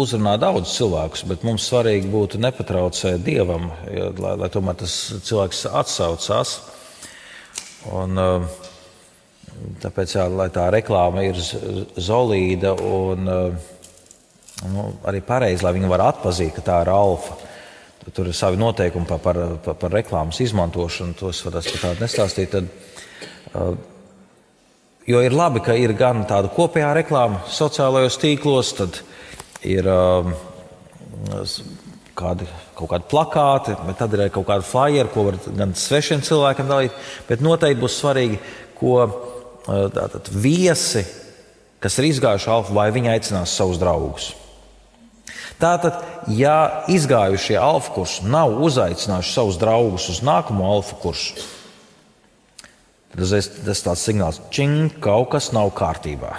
uzrunā 0.00 0.38
daudz 0.40 0.70
cilvēkus, 0.72 1.26
bet 1.28 1.42
mums 1.44 1.66
svarīgi 1.68 2.08
būtu 2.08 2.38
nepatraucēt 2.40 3.20
Dievam, 3.24 3.66
ja, 3.92 4.06
lai, 4.24 4.30
lai 4.40 4.48
tomēr 4.52 4.78
tas 4.80 4.94
cilvēks 5.28 5.66
atsaucās. 5.76 6.54
Un, 7.92 8.16
tāpēc, 9.82 10.14
jā, 10.16 10.24
lai 10.32 10.46
tā 10.54 10.70
reklāma 10.72 11.26
ir 11.26 11.36
zolīda 11.36 12.72
un 12.80 13.28
nu, 13.28 14.86
arī 15.04 15.20
pareizi, 15.20 15.66
lai 15.66 15.74
viņi 15.76 15.90
var 15.92 16.06
atpazīt, 16.06 16.54
ka 16.56 16.64
tā 16.64 16.78
ir 16.86 16.92
alfa. 16.94 17.36
Tur 18.06 18.30
ir 18.30 18.38
savi 18.38 18.56
noteikumi 18.56 19.04
par, 19.10 19.20
par, 19.20 19.42
par, 19.66 19.76
par 19.84 19.92
reklāmas 19.92 20.40
izmantošanu, 20.40 21.18
tos 21.20 21.44
varētu 21.44 21.76
pat 21.76 21.84
tādu 21.90 22.06
nestāstīt. 22.06 22.56
Tad, 22.56 23.92
Jo 25.06 25.20
ir 25.22 25.34
labi, 25.36 25.60
ka 25.62 25.76
ir 25.78 25.92
gan 25.94 26.24
tāda 26.26 26.50
kopējā 26.50 26.88
reklāma 26.98 27.44
sociālajos 27.46 28.16
tīklos, 28.18 28.72
tad 28.74 28.96
ir 29.62 29.86
um, 29.86 30.32
kādi, 32.18 32.48
kaut 32.74 32.90
kādi 32.90 33.06
plakāti, 33.12 33.76
bet 33.86 34.00
tad 34.00 34.16
ir 34.16 34.24
arī 34.24 34.32
kaut 34.34 34.48
kāda 34.48 34.66
flyera, 34.66 35.12
ko 35.12 35.28
var 35.28 35.38
gan 35.46 35.76
svešiem 35.78 36.24
cilvēkiem 36.26 36.72
dalīt. 36.72 36.96
Bet 37.28 37.44
noteikti 37.44 37.84
būs 37.84 38.00
svarīgi, 38.00 38.40
ko 38.80 38.96
uh, 39.04 39.86
tātad, 39.94 40.26
viesi, 40.34 41.04
kas 41.78 42.00
ir 42.00 42.10
izgājuši 42.10 42.50
alfa, 42.56 42.74
vai 42.74 42.88
viņi 42.96 43.14
aicinās 43.14 43.54
savus 43.54 43.78
draugus. 43.78 44.32
Tātad, 45.62 46.02
ja 46.34 46.82
izgājušie 46.92 47.54
alfa 47.62 47.94
kursi 47.94 48.26
nav 48.28 48.58
uzaicinājuši 48.66 49.38
savus 49.38 49.62
draugus 49.62 50.10
uz 50.12 50.18
nākamo 50.26 50.66
alfa 50.66 50.98
kursu, 51.00 51.46
Tas 53.16 53.32
ir 53.32 53.46
tāds 53.64 54.04
signāls, 54.04 54.42
ka 54.52 54.66
kaut 55.00 55.30
kas 55.32 55.48
nav 55.56 55.70
kārtībā. 55.76 56.34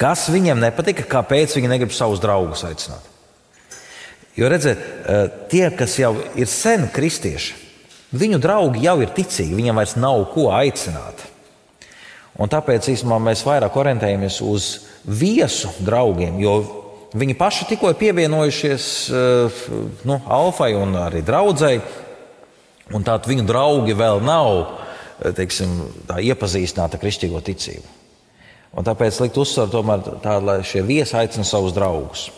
Kas 0.00 0.26
viņiem 0.32 0.60
nepatika, 0.60 1.06
kāpēc 1.08 1.56
viņi 1.56 1.70
negrib 1.72 1.92
savus 1.92 2.20
draugus 2.20 2.64
aicināt? 2.64 3.04
Jo 4.36 4.48
redziet, 4.48 4.78
eh, 4.78 5.28
tie, 5.50 5.70
kas 5.76 5.98
jau 5.98 6.14
ir 6.36 6.46
sen 6.46 6.88
kristieši, 6.88 7.54
viņu 8.12 8.38
draugi 8.40 8.84
jau 8.84 9.00
ir 9.02 9.08
ticīgi, 9.08 9.56
viņiem 9.56 9.76
vairs 9.76 9.96
nav 9.96 10.24
ko 10.32 10.48
aicināt. 10.56 11.26
Un 12.38 12.48
tāpēc 12.48 12.88
īstenībā 12.88 13.18
mēs 13.20 13.44
vairāk 13.44 13.76
orientējamies 13.76 14.40
uz 14.40 14.86
viesu 15.04 15.68
draugiem, 15.80 16.38
jo 16.40 16.54
viņi 17.12 17.36
paši 17.36 17.68
tikko 17.72 17.90
ir 17.90 17.98
pievienojušies 18.00 19.10
eh, 19.10 19.60
nu, 20.04 20.20
Alfai 20.26 20.74
un 20.74 20.94
arī 20.94 21.24
draudzēji, 21.26 21.82
un 22.94 23.04
tātad 23.04 23.28
viņu 23.28 23.44
draugi 23.48 23.96
vēl 23.96 24.22
nav 24.24 24.78
teiksim, 25.36 25.80
iepazīstināta 26.16 27.00
kristīgo 27.00 27.40
ticību. 27.44 28.00
Un 28.70 28.86
tāpēc 28.86 29.18
likt 29.24 29.38
uzsvaru 29.40 29.72
tomēr 29.72 30.04
tādu, 30.22 30.46
lai 30.46 30.60
šie 30.66 30.84
viesi 30.86 31.16
aicina 31.18 31.46
savus 31.46 31.74
draugus. 31.74 32.28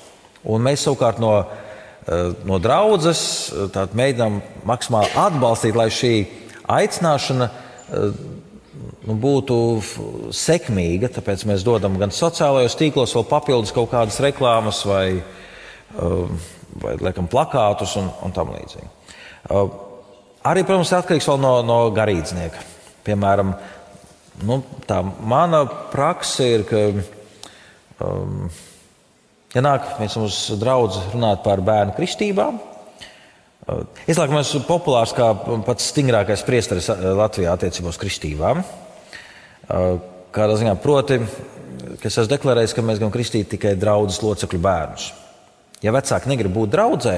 Un 0.49 0.65
mēs 0.65 0.87
savukārt 0.87 1.21
no, 1.23 1.35
eh, 1.43 2.33
no 2.49 2.59
draudzes 2.63 3.53
eh, 3.53 3.83
mēģinām 4.01 4.41
maksimāli 4.69 5.13
atbalstīt, 5.23 5.77
lai 5.77 5.91
šī 5.93 6.15
aicināšana 6.73 7.51
eh, 7.51 8.17
nu, 9.05 9.19
būtu 9.27 9.59
sekmīga. 10.33 11.13
Tāpēc 11.13 11.45
mēs 11.53 11.67
dodam 11.69 12.01
gan 12.01 12.15
sociālajos 12.17 12.79
tīklos 12.81 13.15
vēl 13.19 13.29
papildus 13.29 13.77
kaut 13.77 13.93
kādas 13.93 14.19
reklāmas 14.25 14.83
vai, 14.89 15.21
vai 15.93 16.97
liekam, 16.97 17.29
plakātus 17.29 17.99
un, 18.01 18.09
un 18.25 18.33
tam 18.33 18.55
līdzīgi. 18.57 18.89
Arī, 20.43 20.63
protams, 20.65 20.91
atkarīgs 20.97 21.29
no, 21.39 21.59
no 21.67 21.83
garīdznieka. 21.95 22.72
Piemēram, 23.07 23.55
nu, 24.47 24.59
tā 24.87 25.01
mana 25.03 25.65
praksa 25.93 26.47
ir, 26.47 26.63
ka, 26.69 26.83
um, 28.05 28.45
ja 29.55 29.65
nāk 29.65 29.97
viens 29.99 30.15
mums 30.21 30.39
draugs 30.61 31.01
runāt 31.15 31.43
par 31.47 31.65
bērnu 31.67 31.97
kristībām, 31.97 32.61
uh, 32.61 33.83
izlaikamais 34.07 34.55
populārs 34.69 35.15
kā 35.17 35.33
pats 35.67 35.91
stingrākais 35.91 36.47
priesteris 36.47 36.93
uh, 36.93 37.11
Latvijā 37.19 37.57
attiecībā 37.57 37.91
uz 37.91 38.01
kristībām. 38.01 38.63
Uh, 38.63 39.99
kādā 40.33 40.57
ziņā, 40.61 40.79
proti, 40.83 41.19
ka 41.99 42.07
es 42.09 42.15
esmu 42.15 42.31
deklarējis, 42.31 42.75
ka 42.77 42.87
mēs 42.87 43.03
gribam 43.03 43.15
kristīt 43.15 43.51
tikai 43.53 43.75
draugus 43.77 44.23
locekļu 44.23 44.63
bērnus. 44.63 45.11
Ja 45.83 45.91
vecāki 45.95 46.31
negrib 46.31 46.55
būt 46.55 46.71
draudzē, 46.73 47.17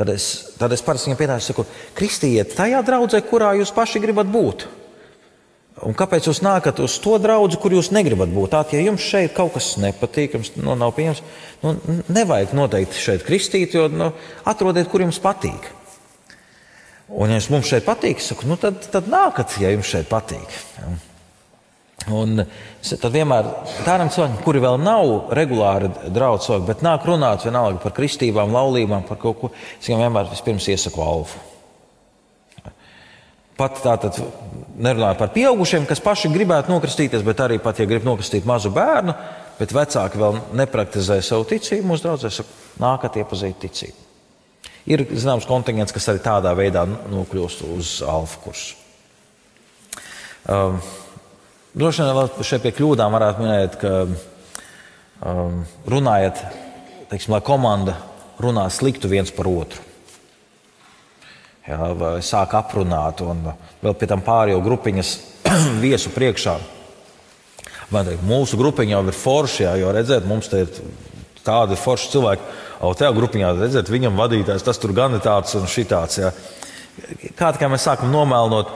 Tad 0.00 0.08
es, 0.14 0.26
tad 0.56 0.72
es 0.72 0.80
parasti 0.80 1.10
viņam 1.10 1.18
piedāvāju, 1.20 1.44
saku, 1.44 1.62
kristījiet 1.92 2.54
tajā 2.56 2.78
draudzē, 2.86 3.18
kurā 3.28 3.50
jūs 3.58 3.68
paši 3.76 4.00
gribat 4.00 4.30
būt. 4.32 4.62
Un 5.86 5.94
kāpēc 5.96 6.26
jūs 6.28 6.42
nākat 6.44 6.80
uz 6.84 6.98
to 7.00 7.16
draugu, 7.22 7.56
kur 7.60 7.72
jūs 7.72 7.88
negribat 7.94 8.32
būt? 8.34 8.52
Tātad, 8.52 8.76
ja 8.76 8.84
jums 8.84 9.04
šeit 9.04 9.32
kaut 9.36 9.54
kas 9.54 9.72
nepatīk, 9.80 10.36
jums 10.36 10.52
nu, 10.58 10.74
nav 10.76 10.92
pieņemts, 10.96 11.22
nu, 11.64 11.74
nevajag 12.12 12.52
noteikti 12.56 13.00
šeit 13.00 13.24
kristīt, 13.24 13.76
jo 13.78 13.86
nu, 13.88 14.10
atrodiet, 14.50 14.90
kur 14.92 15.06
jums 15.06 15.20
patīk. 15.24 15.70
Un, 17.08 17.32
ja 17.32 17.40
jums 17.40 17.70
šeit 17.70 17.86
patīk, 17.88 18.20
saku, 18.22 18.48
nu, 18.50 18.58
tad, 18.60 18.82
tad 18.92 19.08
nākat, 19.10 19.56
ja 19.62 19.72
jums 19.72 19.88
šeit 19.88 20.10
patīk. 20.10 20.58
Ja. 20.76 20.92
Un 22.16 22.44
tad 22.80 23.12
vienmēr 23.12 23.48
tādiem 23.84 24.08
cilvēkiem, 24.12 24.40
kuri 24.44 24.62
vēl 24.64 24.80
nav 24.80 25.32
regulāri 25.36 25.90
draugi 26.08 26.60
bet 26.64 26.84
nāk 26.84 27.04
runāt 27.08 27.44
vienalga 27.44 27.82
par 27.82 27.96
kristībām, 27.96 28.52
laulībām, 28.56 29.04
par 29.08 29.20
kaut 29.20 29.40
ko, 29.40 29.52
es 29.76 29.88
viņam 29.88 30.06
vienmēr 30.06 30.30
vispirms 30.32 30.68
iesaku 30.72 31.04
alfu. 31.04 31.49
Pat 33.60 33.82
tātad 33.84 34.16
nerunāju 34.80 35.18
par 35.20 35.32
pieaugušiem, 35.34 35.84
kas 35.88 36.00
paši 36.00 36.30
gribētu 36.32 36.72
nokristīties, 36.72 37.24
bet 37.26 37.42
arī 37.44 37.58
pat, 37.60 37.82
ja 37.82 37.88
grib 37.88 38.06
nokristīt 38.08 38.48
mazu 38.48 38.72
bērnu, 38.72 39.12
bet 39.58 39.74
vecāki 39.76 40.20
vēl 40.20 40.38
nepraktizē 40.56 41.18
savu 41.24 41.44
ticību, 41.50 41.90
mūsu 41.90 42.06
draudzēs 42.06 42.40
nākat 42.80 43.20
iepazīt 43.20 43.60
ticību. 43.66 44.06
Ir 44.88 45.04
zināms 45.12 45.44
kontingents, 45.44 45.92
kas 45.92 46.08
arī 46.08 46.22
tādā 46.24 46.54
veidā 46.56 46.86
nokļūst 46.88 47.66
uz 47.68 47.98
alfa 48.08 48.40
kursu. 48.46 48.78
Um, 50.48 50.80
Droši 51.70 52.02
vien 52.02 52.16
vēl 52.16 52.42
šeit 52.42 52.64
pie 52.64 52.72
kļūdām 52.74 53.12
varētu 53.14 53.44
minēt, 53.44 53.76
ka 53.78 53.90
um, 54.02 55.60
runājot, 55.86 56.40
teiksim, 57.12 57.36
lai 57.36 57.38
komanda 57.46 57.94
runā 58.42 58.64
sliktu 58.74 59.06
viens 59.12 59.30
par 59.30 59.46
otru. 59.46 59.89
Vai 61.78 62.18
sāk 62.24 62.54
aprunāt, 62.58 63.22
un 63.22 63.44
vēl 63.82 63.94
pie 63.98 64.08
tam 64.10 64.24
pārējo 64.26 64.60
grupiņas 64.64 65.14
viesu 65.84 66.12
priekšā. 66.14 66.56
Man 67.90 68.06
teikt, 68.06 68.22
mūsu 68.26 68.58
grupiņā 68.58 68.96
jau 68.96 69.06
ir 69.06 69.16
forši, 69.18 69.64
jā, 69.64 69.76
jo 69.82 69.94
redziet, 69.94 70.26
mums 70.28 70.50
te 70.50 70.64
ir 70.64 70.70
tādi 71.46 71.78
forši 71.78 72.12
cilvēki. 72.12 72.52
O 72.86 72.92
tajā 72.96 73.10
grupiņā, 73.16 73.54
redziet, 73.58 73.90
viņam 73.92 74.18
vadītājs 74.18 74.64
tas 74.64 74.78
tur 74.80 74.94
gan 74.96 75.16
ir 75.16 75.24
tāds 75.24 75.56
un 75.58 75.66
šitāds. 75.70 76.20
Jā. 76.22 76.30
Kā 77.38 77.50
kā 77.58 77.68
mēs 77.70 77.88
sākam 77.88 78.12
nomēlnot, 78.14 78.70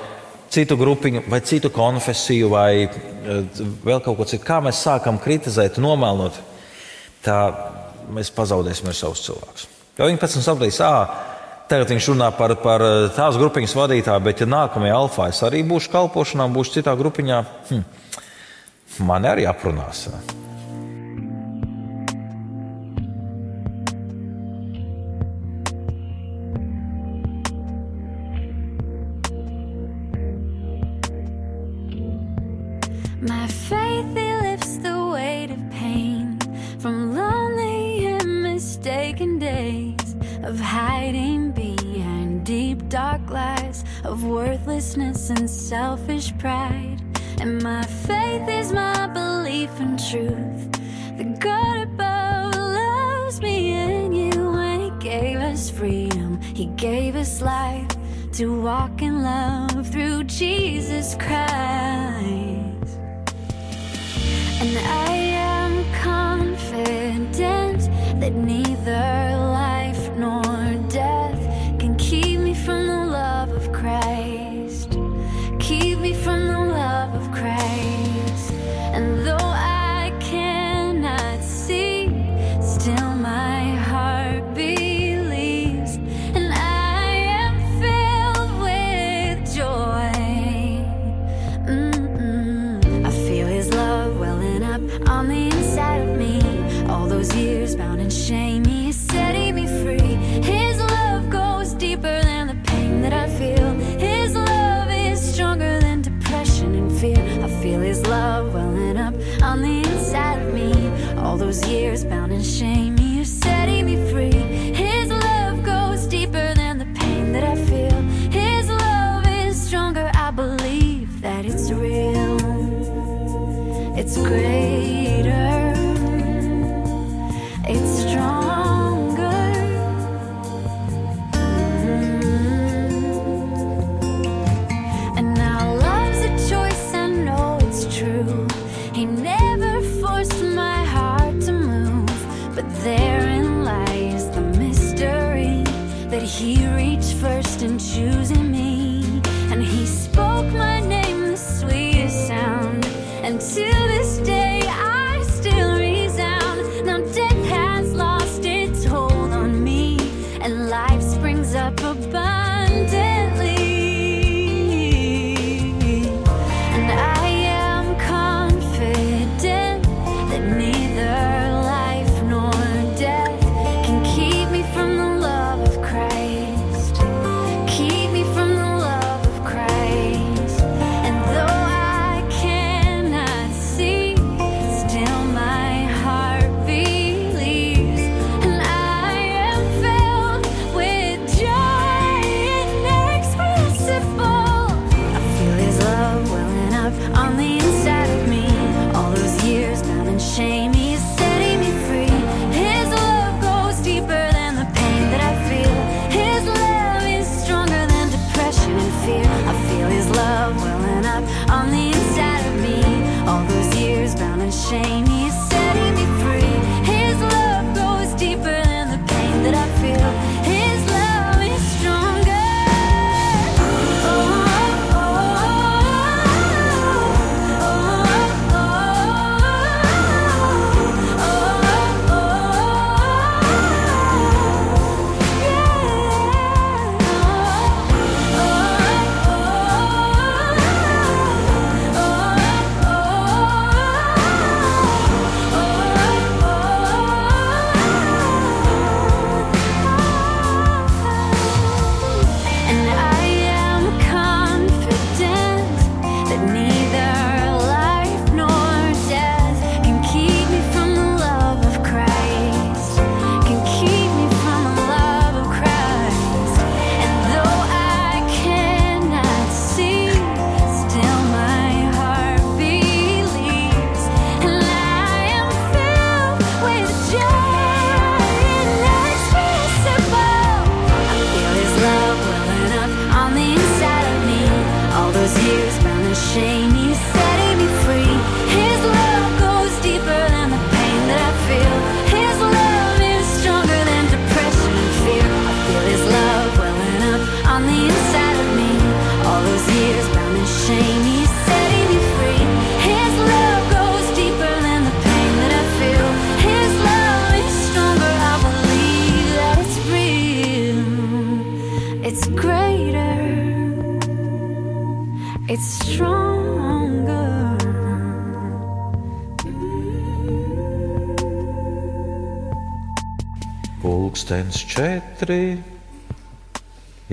citu 0.55 0.77
grupiņu, 0.79 1.25
vai 1.31 1.41
citu 1.47 1.71
konfesiju, 1.75 2.51
vai 2.53 2.73
eh, 2.85 2.91
vēl 3.87 4.03
kaut 4.05 4.19
ko 4.19 4.27
citu. 4.29 4.45
Kā 4.47 4.61
mēs 4.65 4.83
sākam 4.85 5.19
kritizēt, 5.23 5.81
nomēlnot, 5.83 6.41
tā 7.25 7.39
mēs 8.15 8.31
pazaudēsim 8.35 8.91
savus 8.93 9.25
cilvēkus. 9.27 9.69
Jo 9.99 10.09
viņi 10.11 10.21
pēc 10.21 10.37
tam 10.37 10.45
sapratīs, 10.45 10.81
ah, 10.85 11.34
tagad 11.71 11.93
viņš 11.95 12.11
runā 12.13 12.31
par, 12.37 12.57
par 12.63 12.85
eh, 12.85 12.95
tās 13.17 13.39
grupiņas 13.41 13.77
vadītāju, 13.81 14.25
bet 14.29 14.45
ja 14.45 14.51
nākamajā 14.51 14.97
alfā 15.01 15.29
es 15.33 15.43
arī 15.47 15.65
būšu 15.67 15.93
kalpošanā, 15.95 16.49
būšu 16.53 16.79
citā 16.79 16.97
grupiņā, 16.99 17.43
hm, 17.71 17.85
man 19.09 19.31
arī 19.33 19.49
aprunās. 19.51 20.09
Worthlessness 44.65 45.29
and 45.29 45.49
selfish 45.49 46.33
pride. 46.39 46.97
And 47.39 47.63
my 47.63 47.83
faith 47.83 48.49
is 48.49 48.73
my 48.73 49.07
belief 49.09 49.79
in 49.79 49.99
truth. 49.99 50.73
The 51.19 51.37
God 51.39 51.83
above 51.83 52.55
loves 52.55 53.43
me 53.43 53.73
and 53.73 54.17
you, 54.17 54.33
and 54.33 54.83
He 54.83 54.91
gave 55.07 55.37
us 55.37 55.69
freedom. 55.69 56.41
He 56.41 56.67
gave 56.77 57.15
us 57.15 57.43
life 57.43 57.89
to 58.33 58.59
walk 58.63 59.03
in 59.03 59.23
love 59.23 59.87
through 59.89 60.25
Jesus 60.25 61.15
Christ. 61.17 62.99
And 64.63 64.79
I 64.79 65.13
am 65.13 65.85
confident 66.01 67.35
that 68.21 68.33
neither 68.33 69.37
life 69.37 69.64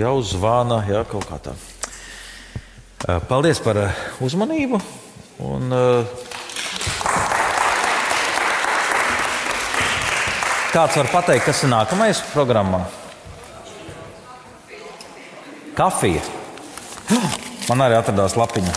jau 0.01 0.17
zvana, 0.25 0.81
jā, 0.89 1.03
kaut 1.09 1.27
kā 1.29 1.39
tā. 1.41 1.55
Paldies 3.29 3.61
par 3.63 3.79
uzmanību. 4.21 4.81
Un, 5.41 5.73
kāds 10.71 10.99
var 10.99 11.09
pateikt, 11.13 11.47
kas 11.47 11.63
ir 11.65 11.73
nākamais 11.73 12.21
programmā? 12.35 12.83
Kafija. 15.77 16.21
Man 17.69 17.81
arī 17.85 17.97
atradās 17.97 18.37
lapiņa. 18.37 18.73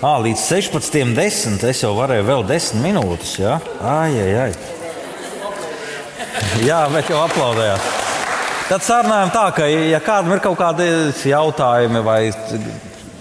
À, 0.00 0.14
līdz 0.16 0.40
16.10. 0.40 1.58
es 1.68 1.82
jau 1.82 1.90
varēju 1.98 2.24
vēl 2.24 2.46
10 2.48 2.80
minūtes. 2.80 3.34
Ja? 3.42 3.58
Ai, 3.84 4.14
ai, 4.16 4.30
ai. 4.46 4.69
Jā, 6.60 6.82
bet 6.92 7.08
jau 7.08 7.22
aplaudējāt. 7.24 7.84
Tad 8.68 8.84
sarunājam 8.84 9.30
tā, 9.34 9.46
ka, 9.56 9.64
ja 9.66 9.98
kādam 10.04 10.34
ir 10.34 10.42
kaut 10.44 10.58
kādi 10.60 10.84
jautājumi 11.30 12.02
vai 12.04 12.20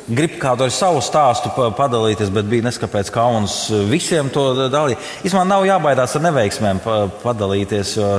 grib 0.10 0.36
kādu 0.42 0.66
ar 0.66 0.74
savu 0.74 1.00
stāstu 1.06 1.52
padalīties, 1.78 2.30
bet 2.34 2.50
bija 2.50 2.68
neskaidrs, 2.68 3.12
kā 3.14 3.24
mums 3.32 3.56
visiem 3.90 4.30
to 4.34 4.68
dalīt. 4.74 5.00
Īsumā 5.24 5.46
nav 5.48 5.66
jābaidās 5.70 6.18
ar 6.18 6.26
neveiksmēm 6.28 6.84
padalīties. 7.24 7.96
Jo, 7.98 8.12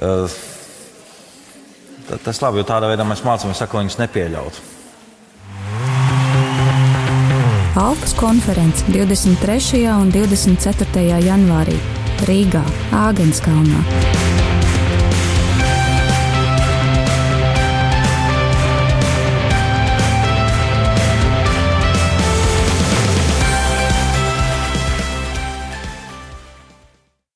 eh, 0.00 0.38
tas 2.24 2.42
labi, 2.42 2.62
jo 2.62 2.66
tādā 2.66 2.90
veidā 2.90 3.04
mēs 3.06 3.22
mācāmies, 3.26 3.60
ka 3.60 3.78
viņus 3.78 4.00
nepieļaut. 4.00 4.62
Alpas 7.80 8.16
konference 8.18 8.84
23. 8.88 9.86
un 9.94 10.10
24. 10.10 11.20
janvārī 11.22 11.78
Rīgā, 12.28 12.64
Āgenskalnā. 12.92 14.29